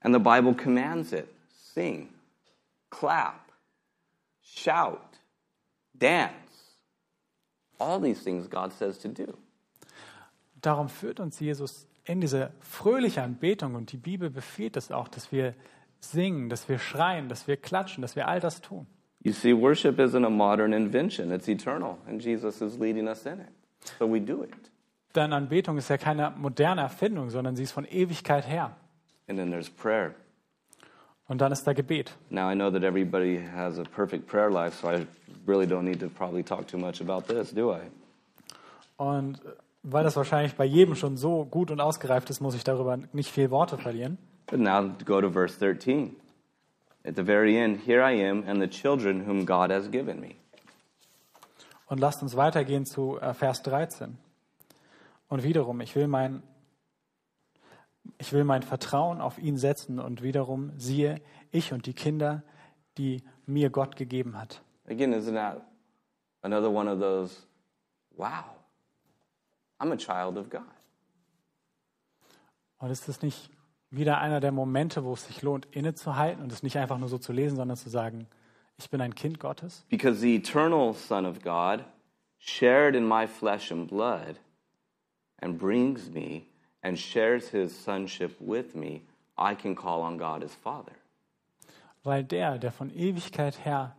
[0.00, 1.26] and the Bible commands it
[1.74, 2.08] sing,
[2.90, 3.50] clap,
[4.42, 5.13] shout,
[5.98, 6.78] dance.
[7.78, 9.34] All these things God says to do.
[10.60, 15.32] Darum führt uns Jesus in diese fröhliche Anbetung und die Bibel befiehlt es auch, dass
[15.32, 15.54] wir
[16.00, 18.86] singen, dass wir schreien, dass wir klatschen, dass wir all das tun.
[19.20, 23.40] You see, worship isn't a modern invention, it's eternal, and Jesus is leading us in
[23.40, 23.48] it.
[23.98, 24.52] So we do it.
[25.14, 28.76] Denn Anbetung ist ja keine moderne Erfindung, sondern sie ist von Ewigkeit her.
[29.28, 30.14] And then there's prayer.
[31.26, 32.14] Und dann ist da Gebet.
[32.30, 35.06] Now, I know that everybody has a perfect prayer life, so I
[35.46, 37.80] really don't need to probably talk too much about this, do I?
[38.96, 39.40] Und
[39.82, 43.30] weil das wahrscheinlich bei jedem schon so gut und ausgereift ist, muss ich darüber nicht
[43.30, 44.18] viel Worte verlieren.
[44.46, 46.16] But now go to verse 13.
[47.06, 50.36] At the very end, here I am and the children whom God has given me.
[51.86, 54.16] Und lasst uns weitergehen zu äh, Vers 13.
[55.28, 56.42] Und wiederum, ich will mein,
[58.18, 62.42] ich will mein Vertrauen auf ihn setzen und wiederum siehe, ich und die Kinder,
[62.98, 64.62] die mir Gott gegeben hat.
[64.86, 65.62] Again, isn't that
[66.42, 67.46] another one of those,
[68.16, 68.44] wow,
[69.78, 70.62] I'm a child of God?
[72.78, 73.50] Und ist das nicht
[73.90, 77.18] wieder einer der Momente, wo es sich lohnt, innezuhalten und es nicht einfach nur so
[77.18, 78.26] zu lesen, sondern zu sagen,
[78.76, 79.86] ich bin ein Kind Gottes?
[79.88, 81.84] Because the eternal Son of God
[82.38, 84.38] shared in my flesh and blood
[85.40, 86.46] and brings me
[86.84, 89.02] and shares his sonship with me,
[89.36, 90.92] I can call on God as Father.
[92.04, 93.96] Weil der, der von Ewigkeit her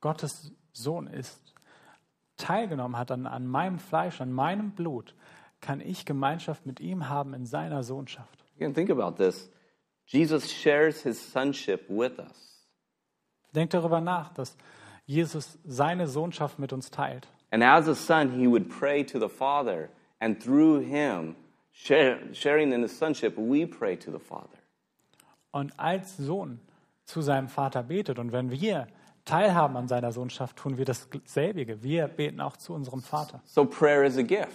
[0.00, 1.52] Gottes Sohn ist,
[2.36, 5.14] teilgenommen hat an, an meinem Fleisch, an meinem Blut,
[5.60, 8.44] kann ich Gemeinschaft mit ihm haben in seiner Sohnschaft.
[8.56, 9.50] Again, think about this.
[10.06, 12.68] Jesus shares his sonship with us.
[13.52, 14.56] Denkt darüber nach, dass
[15.04, 17.26] Jesus seine Sohnschaft mit uns teilt.
[17.50, 19.88] And as a son, he would pray to the Father,
[20.20, 21.34] and through him,
[21.78, 24.58] sharing in his sonship, we pray to the Father.
[25.50, 26.60] Und als Sohn
[27.04, 28.18] zu seinem Vater betet.
[28.18, 28.86] Und wenn wir
[29.24, 31.82] teilhaben an seiner Sohnschaft, tun wir dasselbige.
[31.82, 33.40] Wir beten auch zu unserem Vater.
[33.44, 34.50] So prayer is a gift.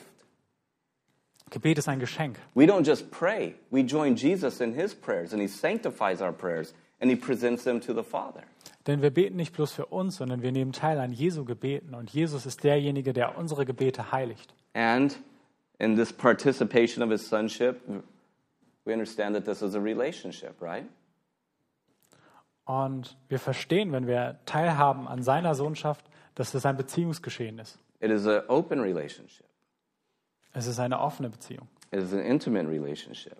[1.50, 2.38] Gebet ist ein Geschenk.
[2.56, 6.74] We don't just pray, we join Jesus in his prayers, and he sanctifies our prayers,
[7.00, 8.42] and he presents them to the Father.
[8.88, 11.94] Denn wir beten nicht bloß für uns, sondern wir nehmen teil an Jesu Gebeten.
[11.94, 14.54] Und Jesus ist derjenige, der unsere Gebete heiligt.
[14.74, 15.18] And
[15.80, 17.82] in this participation of his sonship,
[18.86, 20.86] we understand that this is a relationship, right?
[22.66, 26.06] Und wir verstehen, wenn wir teilhaben an seiner Sohnschaft,
[26.36, 27.78] dass das ein Beziehungsgeschehen ist.
[28.00, 29.46] It is an open relationship,
[30.54, 33.38] Es ist eine offene Beziehung, it is an intimate relationship,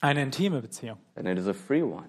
[0.00, 2.08] eine intime Beziehung and it is a free one.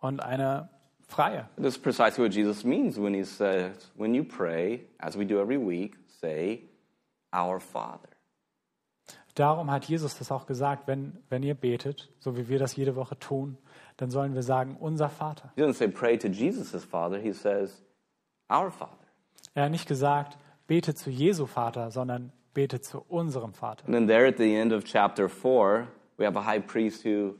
[0.00, 0.68] und eine
[1.08, 1.46] freie.
[1.56, 5.40] This is precisely what Jesus means when he says, when you pray, as we do
[5.40, 6.62] every week, say,
[7.32, 8.09] Our Father.
[9.40, 12.94] Darum hat Jesus das auch gesagt, wenn, wenn ihr betet, so wie wir das jede
[12.94, 13.56] Woche tun,
[13.96, 15.50] dann sollen wir sagen, unser Vater.
[15.56, 17.82] He doesn't say pray to Jesus' Father, he says,
[18.52, 18.98] Our Father.
[19.54, 20.36] Er hat nicht gesagt,
[20.66, 23.86] bete zu Jesu Vater, sondern bete zu unserem Vater.
[23.86, 25.88] And then there at the end of chapter 4,
[26.18, 27.36] we have a high priest who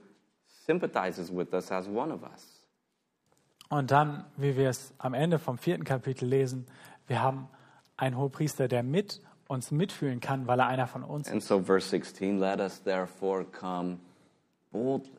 [0.46, 2.64] sympathizes with us as one of us.
[3.68, 6.64] Und dann, wie wir es am Ende vom vierten Kapitel lesen,
[7.06, 7.50] wir haben
[7.98, 9.20] einen Hohepriester, der mit
[9.50, 11.32] uns mitfühlen kann, weil er einer von uns ist.
[11.32, 13.98] And so, verse 16, let us therefore come
[14.70, 15.10] boldly.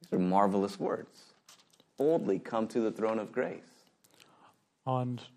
[0.00, 1.34] These are marvelous words.
[1.96, 3.62] Boldly come to the throne of grace.
[4.84, 5.32] Und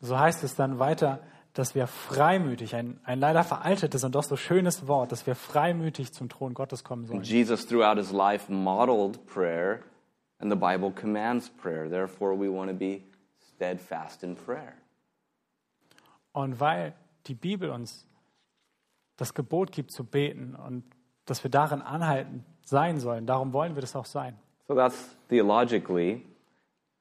[0.00, 1.20] so heißt es dann weiter,
[1.52, 6.12] dass wir freimütig, ein, ein leider veraltetes und doch so schönes Wort, dass wir freimütig
[6.12, 7.22] zum Thron Gottes kommen sollen.
[7.22, 9.80] Jesus, throughout his life, modeled prayer,
[10.38, 11.88] and the Bible commands prayer.
[11.88, 13.02] Therefore, we want to be
[13.54, 14.74] steadfast in prayer.
[16.34, 16.94] Und weil
[17.26, 18.06] die Bibel uns
[19.16, 20.84] das Gebot gibt zu beten und
[21.24, 24.36] dass wir darin anhalten sein sollen, darum wollen wir das auch sein.
[24.66, 26.22] So that's theologically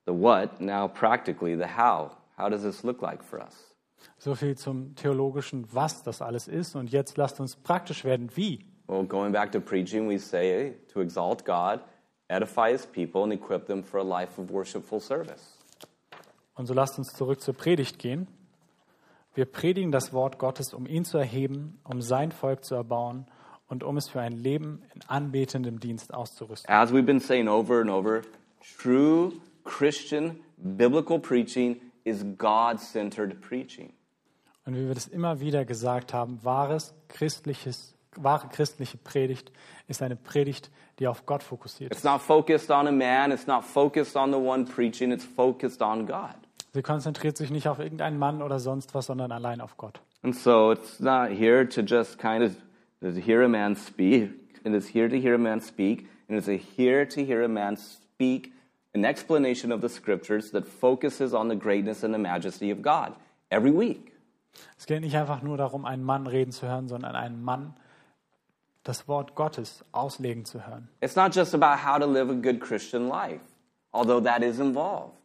[0.05, 2.11] the what, now practically the how.
[2.37, 3.75] How does this look like for us?
[4.19, 6.75] So viel zum theologischen, was das alles ist.
[6.75, 8.59] Und jetzt lasst uns praktisch werden, wie.
[8.87, 11.79] Well, going back to preaching, we say to exalt God,
[12.27, 15.57] edify his people, and equip them for a life of worshipful service.
[16.53, 18.27] Und so lasst uns zurück zur Predigt gehen.
[19.35, 23.25] Wir predigen das Wort Gottes, um ihn zu erheben, um sein Volk zu erbauen
[23.67, 26.71] und um es für ein Leben in anbetendem Dienst auszurüsten.
[26.71, 28.21] As we've been saying over and over,
[28.77, 33.93] true Christian biblical preaching is God centered preaching.
[34.65, 39.51] Und wie wir das immer wieder gesagt haben, wahres christliches, wahre christliche Predigt
[39.87, 41.97] ist eine Predigt, die auf Gott fokussiert ist.
[41.97, 45.81] It's not focused on a man, it's not focused on the one preaching, it's focused
[45.81, 46.35] on God.
[46.73, 50.01] Sie konzentriert sich nicht auf irgendeinen Mann oder sonst was, sondern allein auf Gott.
[50.23, 52.55] And so it's not here to just kind of
[53.01, 54.31] to hear a man speak.
[54.65, 57.47] It is here to hear a man speak, and it's a here to hear a
[57.47, 58.53] man speak
[58.95, 63.13] an explanation of the scriptures that focuses on the greatness and the majesty of God
[63.51, 64.13] every week.
[64.77, 67.75] Es geht nicht einfach nur darum, einen Mann reden zu hören, sondern einen Mann
[68.83, 70.89] das Wort Gottes auslegen zu hören.
[71.01, 73.41] It's not just about how to live a good Christian life,
[73.91, 75.17] although that is involved.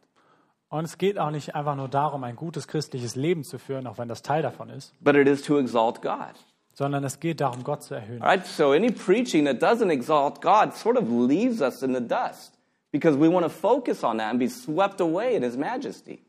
[0.69, 3.97] Und es geht auch nicht einfach nur darum, ein gutes christliches Leben zu führen, auch
[3.97, 6.33] wenn das Teil davon ist, But it is to exalt God.
[6.73, 8.21] sondern es geht darum, Gott zu erhöhen.
[8.21, 8.45] All right?
[8.45, 12.53] So any preaching that doesn't exalt God sort of leaves us in the dust
[12.91, 16.23] because we want to focus on that and be swept away in His majesty.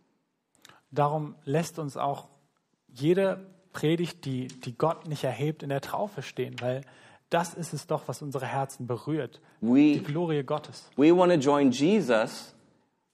[0.90, 2.28] Darum lässt uns auch
[2.88, 6.80] jede Predigt, die, die Gott nicht erhebt, in der Traufe stehen, weil
[7.28, 9.40] das ist es doch, was unsere Herzen berührt.
[9.60, 10.90] Die We, Glorie Gottes.
[10.96, 12.52] we want to join Jesus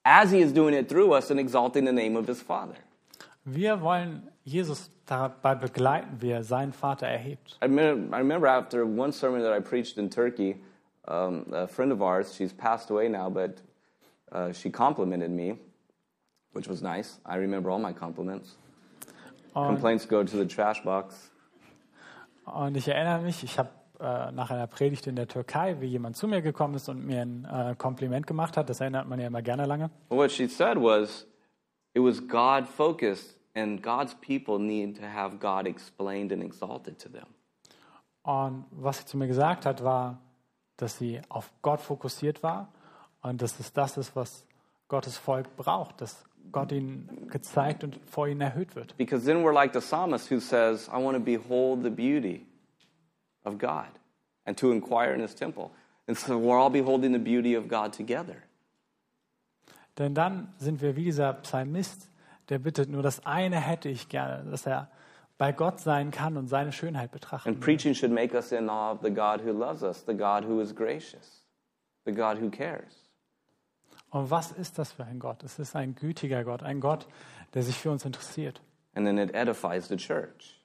[0.07, 2.75] as He is doing it through us and exalting the name of His Father.
[3.43, 7.57] Wir wollen Jesus dabei begleiten, wie er seinen Vater erhebt.
[7.61, 10.55] I remember, I remember after one sermon that I preached in Turkey,
[11.07, 13.61] um, a friend of ours, she's passed away now, but
[14.31, 15.59] uh, she complimented me,
[16.53, 17.19] which was nice.
[17.25, 18.55] I remember all my compliments.
[19.53, 21.31] Complaints go to the trash box.
[22.45, 26.15] Und ich erinnere mich, ich habe äh, nach einer Predigt in der Türkei, wie jemand
[26.17, 28.69] zu mir gekommen ist und mir ein äh, Kompliment gemacht hat.
[28.69, 29.89] Das erinnert man ja immer gerne lange.
[30.09, 31.27] What she said was
[31.95, 37.09] it was God focused, and God's people need to have God explained and exalted to
[37.09, 37.25] them.
[38.21, 40.19] Und was sie zu mir gesagt hat, war,
[40.75, 42.71] dass sie auf Gott fokussiert war
[43.21, 44.45] und dass es das ist, was
[44.89, 48.95] Gottes Volk braucht, dass Gott ihnen gezeigt und vor ihnen erhöht wird.
[48.97, 52.45] Because then we're like the psalmist who says, I want to behold the beauty
[53.47, 53.87] of God
[54.45, 55.71] and to inquire in his temple.
[56.07, 58.35] And so we're all beholding the beauty of God together.
[59.97, 62.09] Denn dann sind wir wie dieser Psalmist,
[62.49, 64.89] der bittet, nur das eine hätte ich gerne, dass er
[65.37, 67.49] bei Gott sein kann und seine Schönheit betrachten.
[67.49, 70.45] And preaching should make us in awe of the God who loves us, the God
[70.45, 71.45] who is gracious,
[72.05, 73.07] the God who cares.
[74.09, 75.43] Und was ist das für ein Gott?
[75.43, 77.07] Es ist ein gütiger Gott, ein Gott,
[77.53, 78.61] der sich für uns interessiert.
[78.95, 80.56] And then it edifies the church.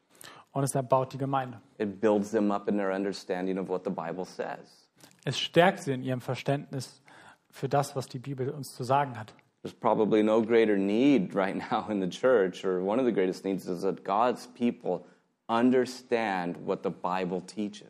[0.53, 1.61] Und es erbaut die Gemeinde.
[1.79, 4.89] It builds them up in their understanding of what the Bible says.
[5.25, 7.03] Es stärkt sie in ihrem Verständnis
[7.51, 9.35] für das, was die Bibel uns zu sagen hat.
[9.63, 13.45] There's probably no greater need right now in the church, or one of the greatest
[13.45, 15.05] needs is that God's people
[15.49, 17.89] understand what the Bible teaches.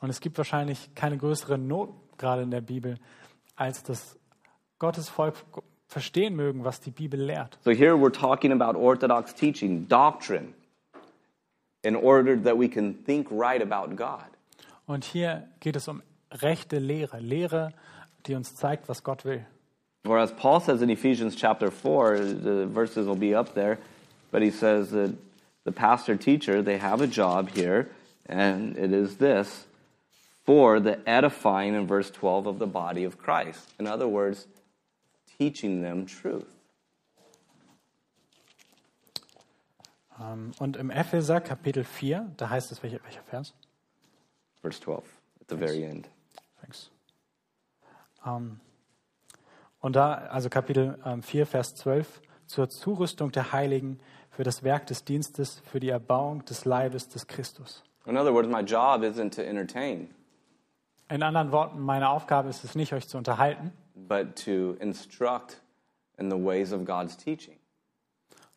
[0.00, 2.98] Und es gibt wahrscheinlich keine größere Not gerade in der Bibel,
[3.56, 4.18] als dass
[4.78, 5.34] Gottes Volk
[5.86, 7.58] verstehen mögen, was die Bibel lehrt.
[7.64, 10.52] So here we're talking about orthodox teaching, doctrine,
[11.86, 14.26] in order that we can think right about God.
[14.88, 17.72] Und hier geht es um rechte Lehre, Lehre,
[18.26, 19.44] die uns zeigt, was Gott will.
[20.04, 23.78] Or as Paul says in Ephesians chapter 4, the verses will be up there,
[24.32, 25.14] but he says that
[25.64, 27.88] the pastor teacher, they have a job here,
[28.28, 29.66] and it is this
[30.44, 33.68] for the edifying in verse 12 of the body of Christ.
[33.78, 34.46] In other words,
[35.38, 36.55] teaching them truth.
[40.58, 43.54] Und im Epheser Kapitel 4, da heißt es, welcher, welcher Vers?
[44.62, 45.04] Verse 12,
[45.40, 46.08] at the very end.
[46.60, 46.90] Thanks.
[48.24, 48.60] Ähm,
[49.80, 54.00] Und da, also Kapitel ähm, 4, Vers 12, zur Zurüstung der Heiligen
[54.30, 57.84] für das Werk des Dienstes, für die Erbauung des Leibes des Christus.
[58.06, 60.08] In other words, my job isn't to entertain,
[61.08, 65.62] In anderen Worten, meine Aufgabe ist es nicht, euch zu unterhalten, but to instruct
[66.18, 67.56] in the ways of God's teaching.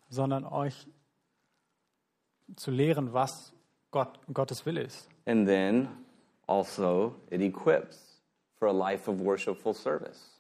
[0.10, 0.88] sondern euch
[2.56, 3.54] zu lehren, was
[3.92, 5.08] Gott, Gottes Wille ist.
[5.26, 5.90] And then
[6.48, 8.22] also it equips
[8.58, 10.40] for a life of worshipful service.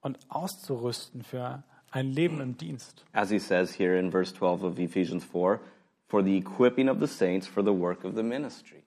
[0.00, 3.04] Und auszurüsten für ein Leben im Dienst.
[3.12, 5.60] As he says here in verse 12 of Ephesians 4,
[6.08, 8.82] for the equipping of the saints for the work of the ministry.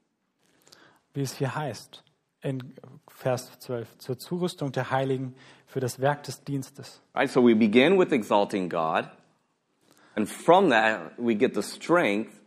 [1.14, 2.04] Wie es hier heißt,
[2.42, 2.74] in
[3.08, 5.36] Vers 12, zur Zurüstung der Heiligen
[5.68, 7.02] für das Werk des Dienstes.
[7.14, 7.30] Right?
[7.30, 9.10] So we begin with exalting God,
[10.16, 12.41] and from that we get the strength,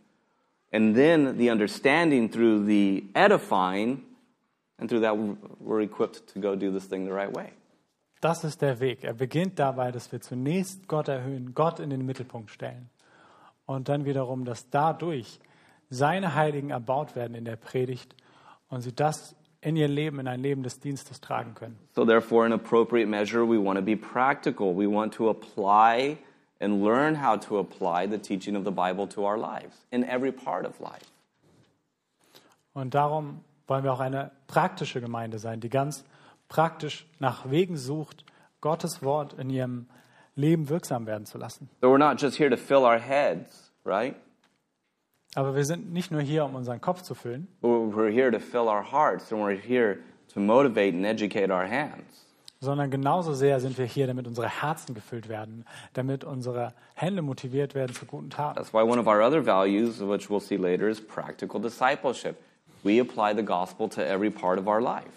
[0.75, 4.03] and then the understanding through the edifying,
[4.77, 5.17] and through that
[5.59, 7.51] we're equipped to go do this thing the right way.
[8.21, 9.03] Das ist der Weg.
[9.03, 12.89] Er beginnt dabei, dass wir zunächst Gott erhöhen, Gott in den Mittelpunkt stellen.
[13.65, 15.39] Und dann wiederum, dass dadurch
[15.89, 18.15] seine Heiligen erbaut werden in der Predigt
[18.69, 21.77] und sie das in ihr Leben, in ein Leben des Dienstes tragen können.
[21.95, 24.75] So, therefore, in appropriate measure, we want to be practical.
[24.75, 26.17] We want to apply
[26.59, 30.31] and learn how to apply the teaching of the Bible to our lives in every
[30.31, 31.05] part of life.
[32.73, 36.03] Und darum wollen wir auch eine praktische Gemeinde sein, die ganz
[36.49, 38.25] praktisch nach Wegen sucht,
[38.61, 39.87] Gottes Wort in ihrem
[40.35, 41.69] Leben wirksam werden zu lassen.
[41.81, 44.15] So, we're not just here to fill our heads, right?
[45.35, 48.67] Aber wir sind nicht nur hier, um unseren Kopf zu füllen, We're here to fill
[48.67, 49.99] our hearts, and we're here
[50.33, 52.24] to motivate and educate our hands.
[52.65, 55.63] Sondern genauso sehr sind wir hier, damit unsere Herzen gefüllt werden,
[55.93, 58.55] damit unsere Hände motiviert werden zu guten Taten.
[58.57, 62.35] That's why one of our other values, which we'll see later, is practical discipleship.
[62.83, 65.07] we apply the gospel to every part of our life.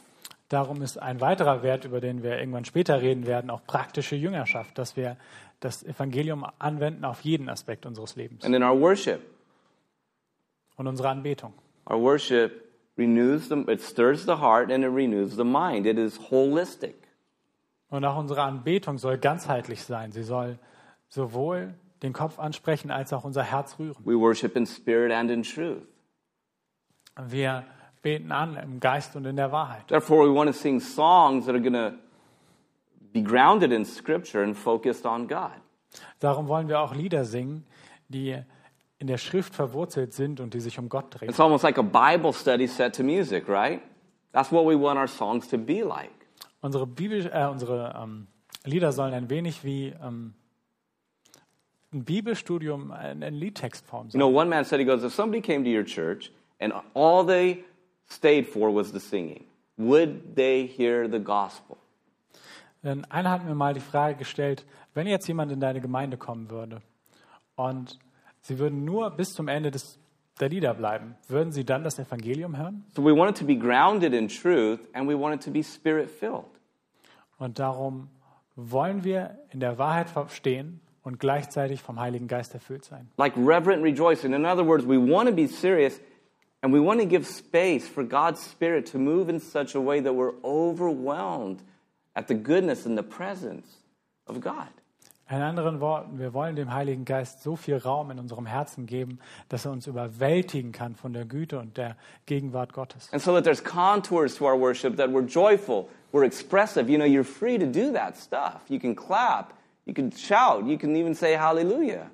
[0.49, 4.79] Darum ist ein weiterer Wert, über den wir irgendwann später reden werden, auch praktische Jüngerschaft,
[4.79, 5.17] dass wir
[5.61, 9.21] das Evangelium anwenden auf jeden Aspekt unseres Lebens And in our worship,
[10.77, 11.53] und unsere Anbetung.
[11.91, 12.65] our worship
[12.97, 15.85] renews the, it stirs the heart and it renews the mind.
[15.87, 16.95] It is holistic.
[17.91, 20.13] Und auch unsere Anbetung soll ganzheitlich sein.
[20.13, 20.59] Sie soll
[21.09, 23.97] sowohl den Kopf ansprechen als auch unser Herz rühren.
[24.05, 25.83] We worship in spirit and in truth.
[27.17, 27.65] Wir
[28.03, 29.89] beten an im Geist und in der Wahrheit.
[29.89, 31.93] Therefore, we want to sing songs that are going to
[33.13, 35.51] be grounded in Scripture and focused on God.
[36.21, 37.65] Darum wollen wir auch Lieder singen,
[38.09, 38.41] die
[38.99, 41.29] in der Schrift verwurzelt sind und die sich um Gott drehen.
[41.29, 43.81] It's almost like a Bible study set to music, right?
[44.33, 46.11] That's what we want our songs to be like.
[46.61, 48.27] Unsere, Bibel, äh, unsere ähm,
[48.65, 50.35] Lieder sollen ein wenig wie ähm,
[51.93, 54.19] ein Bibelstudium in, in Liedtextform You sein.
[54.21, 56.31] know, one man said, he goes, if somebody came to your church
[56.61, 57.65] and all they
[58.09, 59.45] stayed for was the singing,
[59.77, 61.77] would they hear the gospel?
[62.83, 66.51] Denn einer hat mir mal die Frage gestellt, wenn jetzt jemand in deine Gemeinde kommen
[66.51, 66.81] würde
[67.57, 67.99] und
[68.43, 69.99] sie würden nur bis zum Ende des,
[70.41, 72.85] der Lieder bleiben, würden sie dann das Evangelium hören?
[72.95, 75.63] So we want it to be grounded in truth and we want it to be
[75.63, 76.47] spirit filled.
[77.39, 78.09] Und darum
[78.57, 83.09] wollen wir in der Wahrheit stehen und gleichzeitig vom Heiligen Geist erfüllt sein.
[83.17, 84.33] Like reverent rejoicing.
[84.33, 86.01] In other words, we want to be serious
[86.63, 90.01] and we want to give space for God's Spirit to move in such a way
[90.01, 91.63] that we're overwhelmed
[92.15, 93.67] at the goodness and the presence
[94.27, 94.69] of God.
[95.31, 99.19] In anderen Worten, wir wollen dem Heiligen Geist so viel Raum in unserem Herzen geben,
[99.51, 103.13] dass er uns überwältigen kann von der Güte und der Gegenwart Gottes.
[103.13, 106.91] And so that there's contours to our worship, that we're joyful, we're expressive.
[106.91, 108.63] You know, you're free to do that stuff.
[108.69, 109.53] You can clap,
[109.85, 112.11] you can shout, you can even say hallelujah.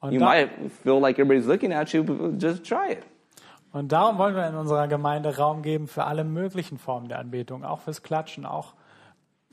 [0.00, 0.50] Und, You might
[0.82, 3.04] feel like everybody's looking at you, but just try it.
[3.72, 7.64] und darum wollen wir in unserer Gemeinde Raum geben für alle möglichen Formen der Anbetung,
[7.64, 8.74] auch fürs Klatschen, auch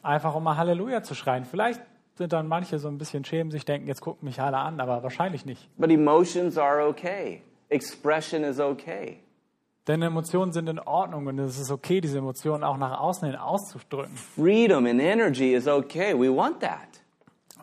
[0.01, 1.45] einfach um mal Halleluja zu schreien.
[1.45, 1.79] Vielleicht
[2.15, 5.03] sind dann manche so ein bisschen schämen, sich denken, jetzt gucken mich alle an, aber
[5.03, 5.69] wahrscheinlich nicht.
[5.77, 9.19] But emotions are okay, expression is okay.
[9.87, 13.35] Denn Emotionen sind in Ordnung und es ist okay, diese Emotionen auch nach außen hin
[13.35, 14.15] auszudrücken.
[14.15, 16.13] Freedom and energy is okay.
[16.13, 17.01] We want that.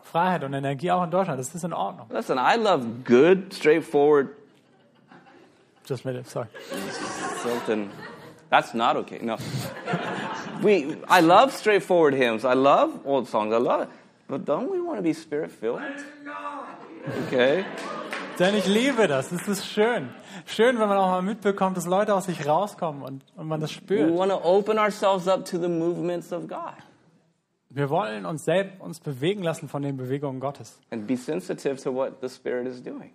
[0.03, 2.07] Freiheit und Energie auch in Deutschland, das ist in Ordnung.
[2.09, 4.29] Listen, I love good, straightforward
[5.85, 6.47] Just minute, sorry.
[7.41, 7.89] something.
[8.49, 9.19] That's not okay.
[9.21, 9.37] No.
[10.61, 12.43] we I love straightforward hymns.
[12.43, 13.53] I love old songs.
[13.53, 13.89] I love it.
[14.29, 15.81] But don't we want to be spirit filled?
[17.27, 17.65] Okay.
[18.37, 20.09] Denn ich liebe das, das ist schön.
[20.45, 23.71] Schön, wenn man auch mal mitbekommt, dass Leute aus sich rauskommen und, und man das
[23.71, 24.15] We spürt.
[24.15, 26.75] want to open ourselves up to the movements of God
[27.69, 31.93] Wir wollen uns selbst uns bewegen lassen von den Bewegungen Gottes and be sensitive to
[31.93, 33.11] what the Spirit is doing.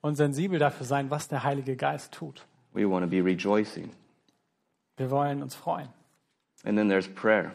[0.00, 2.46] und sensibel dafür sein, was der Heilige Geist tut.
[2.72, 3.90] We want to be rejoicing.
[4.96, 5.88] Wir wollen uns freuen.
[6.64, 7.52] And then there's prayer.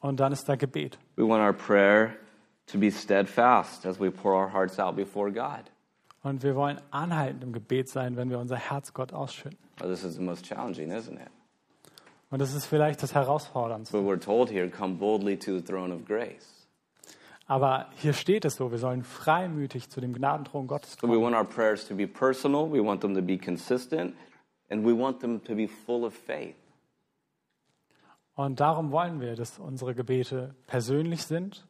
[0.00, 0.98] Und dann ist da Gebet.
[1.16, 2.14] We want our prayer
[2.66, 5.64] to be steadfast as we pour our hearts out before God.
[6.22, 9.58] Und wir wollen anhaltend im Gebet sein, wenn wir unser Herz Gott ausschütten.
[9.80, 11.30] Well, this is the most challenging, isn't it?
[12.30, 13.96] Und das ist vielleicht das Herausforderndste.
[13.96, 16.66] But we're told here, come boldly to the throne of grace.
[17.46, 21.22] Aber hier steht es so, wir sollen freimütig zu dem Gnadenthron Gottes So we kommen.
[21.22, 24.14] want our prayers to be personal, we want them to be consistent,
[24.68, 26.56] and we want them to be full of faith.
[28.38, 31.66] Und darum wollen wir, dass unsere Gebete persönlich sind,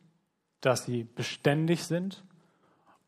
[0.61, 2.23] dass sie beständig sind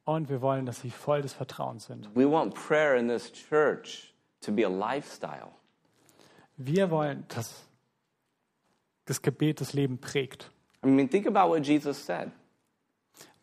[0.06, 2.08] und wir wollen, dass sie voll des Vertrauens sind.
[2.14, 5.48] We want prayer in this church to be a lifestyle.
[6.56, 7.68] Wir wollen, dass
[9.04, 10.50] das Gebet das Leben prägt.
[10.82, 12.30] I mean, think about what Jesus said.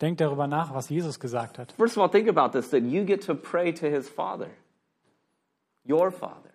[0.00, 1.70] Denkt darüber nach, was Jesus gesagt hat.
[1.76, 4.50] First of all, think about this that you get to pray to his Father,
[5.88, 6.47] your Father.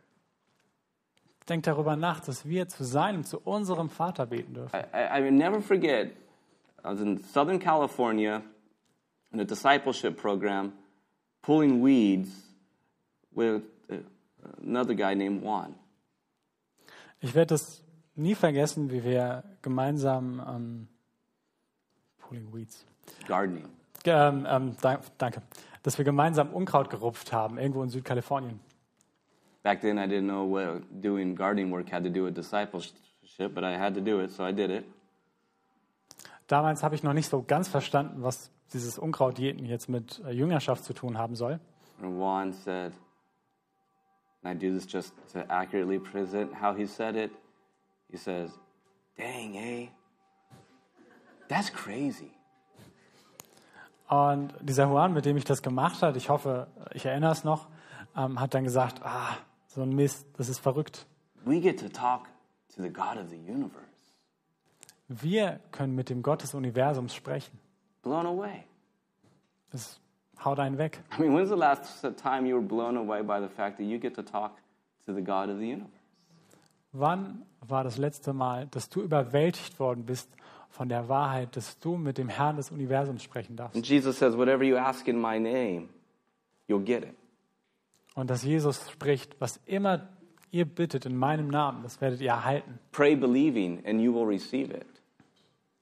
[1.49, 4.75] Denkt darüber nach, dass wir zu seinem, zu unserem Vater beten dürfen.
[4.75, 6.11] I, I, will never forget,
[6.83, 8.41] I was in Southern California
[9.33, 10.71] in a discipleship program
[11.41, 12.29] pulling weeds
[13.35, 13.95] with uh,
[14.61, 15.75] another guy named Juan.
[17.19, 17.83] Ich werde das
[18.15, 20.87] nie vergessen, wie wir gemeinsam ähm,
[22.17, 22.85] Pulling Weeds.
[23.27, 23.65] Gardening.
[24.05, 25.41] Ähm, ähm, da, danke.
[25.83, 28.59] Dass wir gemeinsam Unkraut gerupft haben, irgendwo in Südkalifornien.
[29.63, 33.63] Back then, I didn't know what doing gardening work had to do with discipleship, but
[33.63, 34.85] I had to do it, so I did it.
[36.47, 40.83] Damals habe ich noch nicht so ganz verstanden, was dieses Unkrautjäten jetzt mit äh, Jüngerschaft
[40.83, 41.59] zu tun haben soll.
[42.01, 42.91] And Juan said,
[44.43, 47.31] and I do this just to accurately present how he said it.
[48.11, 48.51] He says,
[49.17, 49.89] Dang, eh?
[51.47, 52.31] That's crazy.
[54.09, 57.67] Und dieser Juan, mit dem ich das gemacht habe, ich hoffe, ich erinnere es noch,
[58.15, 59.37] ähm, hat dann gesagt, ah,
[59.73, 61.05] so ein Mist, das ist verrückt.
[61.45, 62.27] We get to talk
[62.75, 63.79] to the God of the universe.
[65.07, 67.59] Wir können mit dem Gott des Universums sprechen.
[68.03, 68.63] Blown away.
[69.71, 69.99] Das
[70.43, 71.03] haut einen weg.
[71.17, 73.99] I mean, when's the last time you were blown away by the fact that you
[73.99, 74.53] get to talk
[75.05, 75.91] to the God of the universe?
[76.91, 80.29] Wann war das letzte Mal, dass du überwältigt worden bist
[80.69, 83.75] von der Wahrheit, dass du mit dem Herrn des Universums sprechen darfst?
[83.75, 85.89] And Jesus says, Whatever you ask in my name,
[86.67, 87.15] you'll get it.
[88.15, 90.07] Und dass Jesus spricht, was immer
[90.51, 92.79] ihr bittet in meinem Namen, das werdet ihr erhalten.
[92.91, 94.85] Pray believing, and you will receive it.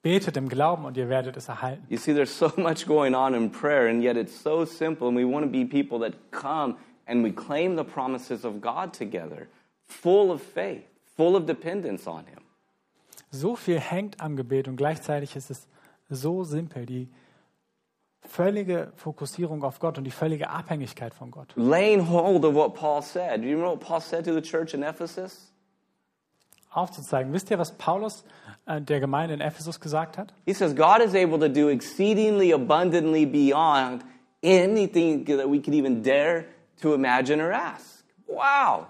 [0.02, 1.86] Betet im Glauben und ihr werdet es erhalten.
[1.90, 5.18] You see, there's so much going on in prayer, and yet it's so simple, and
[5.18, 9.48] we want to be people that come and we claim the promises of God together,
[9.88, 10.86] full of faith,
[11.18, 12.40] full of dependence on Him.
[13.30, 15.68] So viel hängt am Gebet und gleichzeitig ist es
[16.10, 17.10] so simpel, die
[18.22, 21.54] völlige Fokussierung auf Gott und die völlige Abhängigkeit von Gott.
[21.56, 23.42] Laying hold of what Paul said.
[23.42, 25.52] Do you know what Paul said to the church in Ephesus?
[26.72, 27.34] Aufzuzeigen.
[27.34, 28.24] Wisst ihr, was Paulus
[28.66, 30.34] äh, der Gemeinde in Ephesus gesagt hat?
[30.46, 34.04] He says, God is able to do exceedingly abundantly beyond
[34.44, 36.46] anything that we could even dare
[36.82, 38.06] to imagine or ask.
[38.28, 38.88] Wow.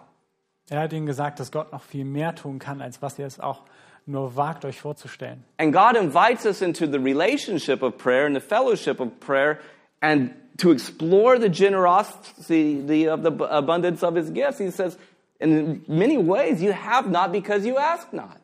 [0.70, 3.40] Er hat ihnen gesagt, dass Gott noch viel mehr tun kann, als was ihr es
[3.40, 3.64] auch
[4.06, 5.44] nur wagt, euch vorzustellen.
[5.58, 9.60] And God invites us into the relationship of prayer and the fellowship of prayer
[10.02, 14.60] and to explore the generosity of the abundance of his gifts.
[14.60, 14.98] He says,
[15.40, 18.38] in many ways, you have not because you ask not.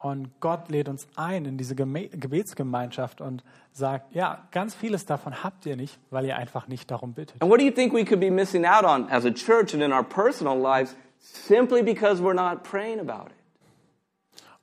[0.00, 5.42] Und Gott lädt uns ein in diese Geme Gebetsgemeinschaft und sagt, ja, ganz vieles davon
[5.42, 7.42] habt ihr nicht, weil ihr einfach nicht darum bittet.
[7.42, 9.82] And what do you think we could be missing out on as a church and
[9.82, 13.37] in our personal lives simply because we're not praying about it?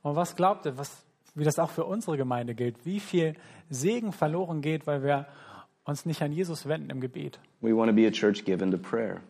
[0.06, 1.04] Und was glaubt ihr, was,
[1.34, 2.86] wie das auch für unsere Gemeinde gilt?
[2.86, 3.34] Wie viel
[3.70, 5.26] Segen verloren geht, weil wir
[5.82, 7.40] uns nicht an Jesus wenden im Gebet?
[7.60, 9.20] We want to be a church given to prayer.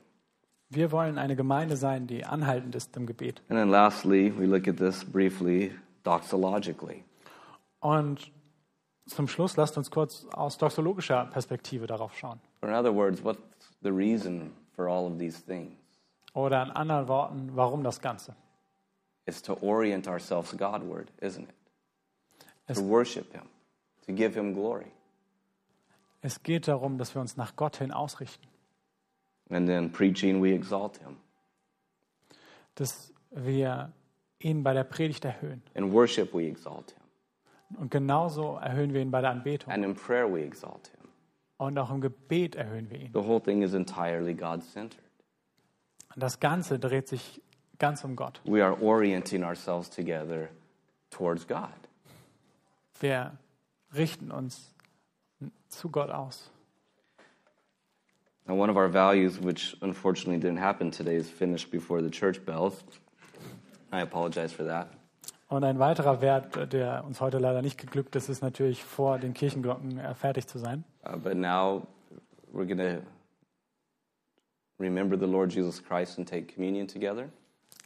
[0.69, 3.41] Wir wollen eine Gemeinde sein, die anhaltend ist im Gebet.
[3.49, 5.73] And then lastly, we look at this briefly
[6.05, 7.05] doxologically.
[7.81, 8.31] Und
[9.07, 12.39] zum Schluss lasst uns kurz aus doxologischer Perspektive darauf schauen.
[12.61, 13.41] Or in other words, what's
[13.81, 15.73] the reason for all of these things?
[16.35, 18.37] Oder in anderen Worten, warum das Ganze?
[19.27, 21.55] It's to orient ourselves Godward, isn't it?
[22.69, 23.49] Es, To worship Him,
[24.07, 24.87] to give Him glory.
[26.23, 28.47] es geht darum, dass wir uns nach Gott hin ausrichten.
[29.51, 31.17] And then preaching, we exalt Him.
[32.75, 33.93] Dass wir
[34.39, 35.63] ihn bei der Predigt erhöhen.
[35.75, 37.79] In worship, we exalt Him.
[37.81, 39.73] Und genauso erhöhen wir ihn bei der Anbetung.
[39.73, 41.09] And in prayer, we exalt Him.
[41.59, 43.13] Und auch im Gebet erhöhen wir ihn.
[43.13, 45.03] The whole thing is entirely God centered.
[46.15, 47.41] Und das Ganze dreht sich
[47.79, 48.41] ganz um Gott.
[48.45, 50.49] We are orienting ourselves together
[51.11, 51.73] towards God.
[53.01, 53.33] Wir
[53.95, 54.75] richten uns
[55.69, 56.51] zu Gott aus.
[58.49, 62.45] Now, one of our values, which unfortunately didn't happen today, is finished before the church
[62.45, 62.85] bells.
[63.93, 64.89] I apologize for that.
[65.49, 69.33] Und ein weiterer Wert, der uns heute leider nicht geglückt ist, ist natürlich vor den
[69.33, 70.85] Kirchenglocken äh, fertig zu sein.
[71.05, 71.87] Uh, but now
[72.53, 73.01] we're going to
[74.79, 77.29] remember the Lord Jesus Christ and take communion together.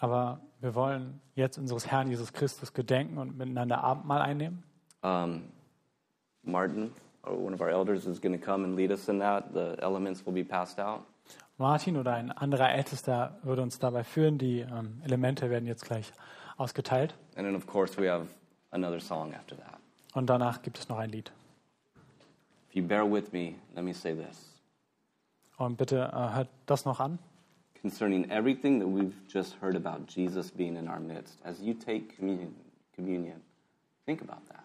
[0.00, 4.64] Aber wir wollen jetzt unseres Herrn Jesus Christus gedenken und miteinander Abendmahl einnehmen.
[5.02, 5.44] Um,
[6.42, 6.90] Martin,
[7.22, 9.52] one of our elders, is going to come and lead us in that.
[9.52, 11.02] The elements will be passed out.
[11.58, 14.38] Martin oder ein anderer Ältester würde uns dabei führen.
[14.38, 16.10] Die ähm, Elemente werden jetzt gleich
[16.56, 17.14] ausgeteilt.
[17.36, 18.28] And then, of course, we have
[18.70, 19.78] another song after that.
[20.14, 21.30] Und danach gibt es noch ein Lied.
[22.70, 24.60] If you bear with me, let me say this.
[25.58, 27.18] Und bitte äh, hört das noch an.
[27.80, 32.16] Concerning everything that we've just heard about Jesus being in our midst, as you take
[32.16, 32.54] communion,
[32.94, 33.40] communion
[34.06, 34.64] think about that.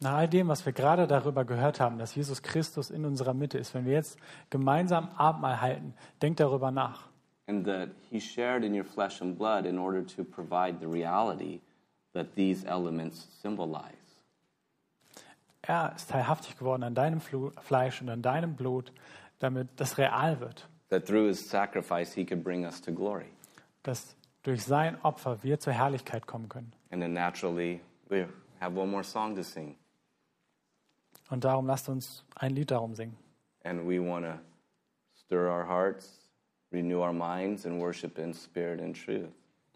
[0.00, 3.58] Nach all dem, was wir gerade darüber gehört haben, dass Jesus Christus in unserer Mitte
[3.58, 4.16] ist, wenn wir jetzt
[4.48, 7.08] gemeinsam Abendmahl halten, denkt darüber nach.
[7.48, 11.60] And that he shared in your flesh and blood in order to provide the reality
[12.12, 13.94] that these elements symbolize.
[15.62, 18.92] Er ist teilhaftig geworden an deinem Fleisch und an deinem Blut,
[19.38, 20.68] damit das real wird.
[20.90, 23.26] That through his sacrifice, he could bring us to glory.
[23.82, 26.72] Dass durch sein Opfer wir zur Herrlichkeit kommen können.
[26.90, 28.26] And then naturally, we
[28.60, 29.76] have one more song to sing.
[31.30, 33.16] Und darum lasst uns ein Lied darum singen.
[33.64, 34.38] And we want to
[35.14, 36.30] stir our hearts,
[36.72, 39.28] renew our minds, and worship in spirit and truth.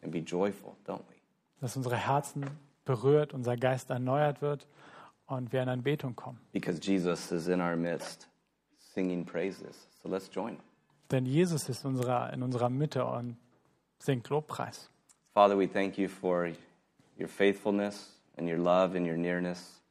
[0.02, 1.16] And be joyful, don't we?
[1.60, 2.46] Dass unsere Herzen
[2.84, 4.66] berührt, unser Geist erneuert wird
[5.26, 6.40] und wir in Anbetung kommen.
[6.52, 8.28] Because Jesus is in our midst
[8.78, 9.88] singing praises.
[10.02, 10.62] So let's join him.
[11.12, 13.36] Denn Jesus ist unserer, in unserer Mitte und
[13.98, 14.88] singt Lobpreis.
[15.34, 16.48] Father, we thank you for
[17.18, 19.82] your faithfulness and your love and your nearness.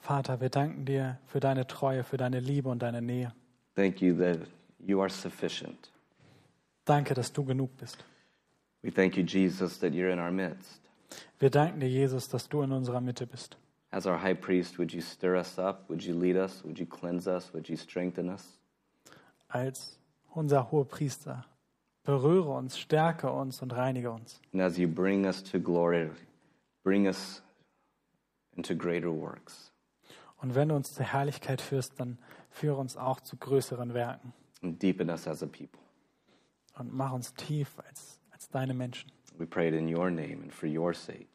[0.00, 3.32] Vater, wir danken dir für deine Treue, für deine Liebe und deine Nähe.
[3.76, 4.38] Thank you that
[4.80, 5.90] you are sufficient.
[6.84, 8.04] Danke, dass du genug bist.
[8.82, 10.80] We thank you, Jesus, that you're in our midst.
[11.38, 13.56] Wir danken dir, Jesus, dass du in unserer Mitte bist.
[13.90, 15.88] As our high priest, would you stir us up?
[15.88, 16.64] Would you lead us?
[16.64, 17.52] Would you cleanse us?
[17.52, 18.58] Would you strengthen us?
[19.48, 19.98] Als
[20.34, 21.44] unser hoher Priester,
[22.04, 24.40] berühre uns, stärke uns und reinige uns.
[24.52, 26.10] And as you bring us to glory,
[26.82, 27.42] bring us
[28.56, 29.72] into greater works
[30.40, 32.18] Und wenn du uns zur Herrlichkeit führst, dann
[32.50, 35.80] führe uns auch zu größeren Werken and deepen us as a people.
[36.78, 39.10] und mach uns tief als, als deine Menschen.
[39.38, 41.28] We pray it in your name and for your sake.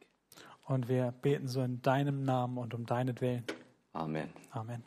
[0.65, 3.45] Und wir beten so in deinem Namen und um deinetwillen.
[3.93, 4.29] Amen.
[4.51, 4.83] Amen.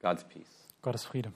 [0.00, 0.68] God's peace.
[0.82, 1.32] Gottes Friede.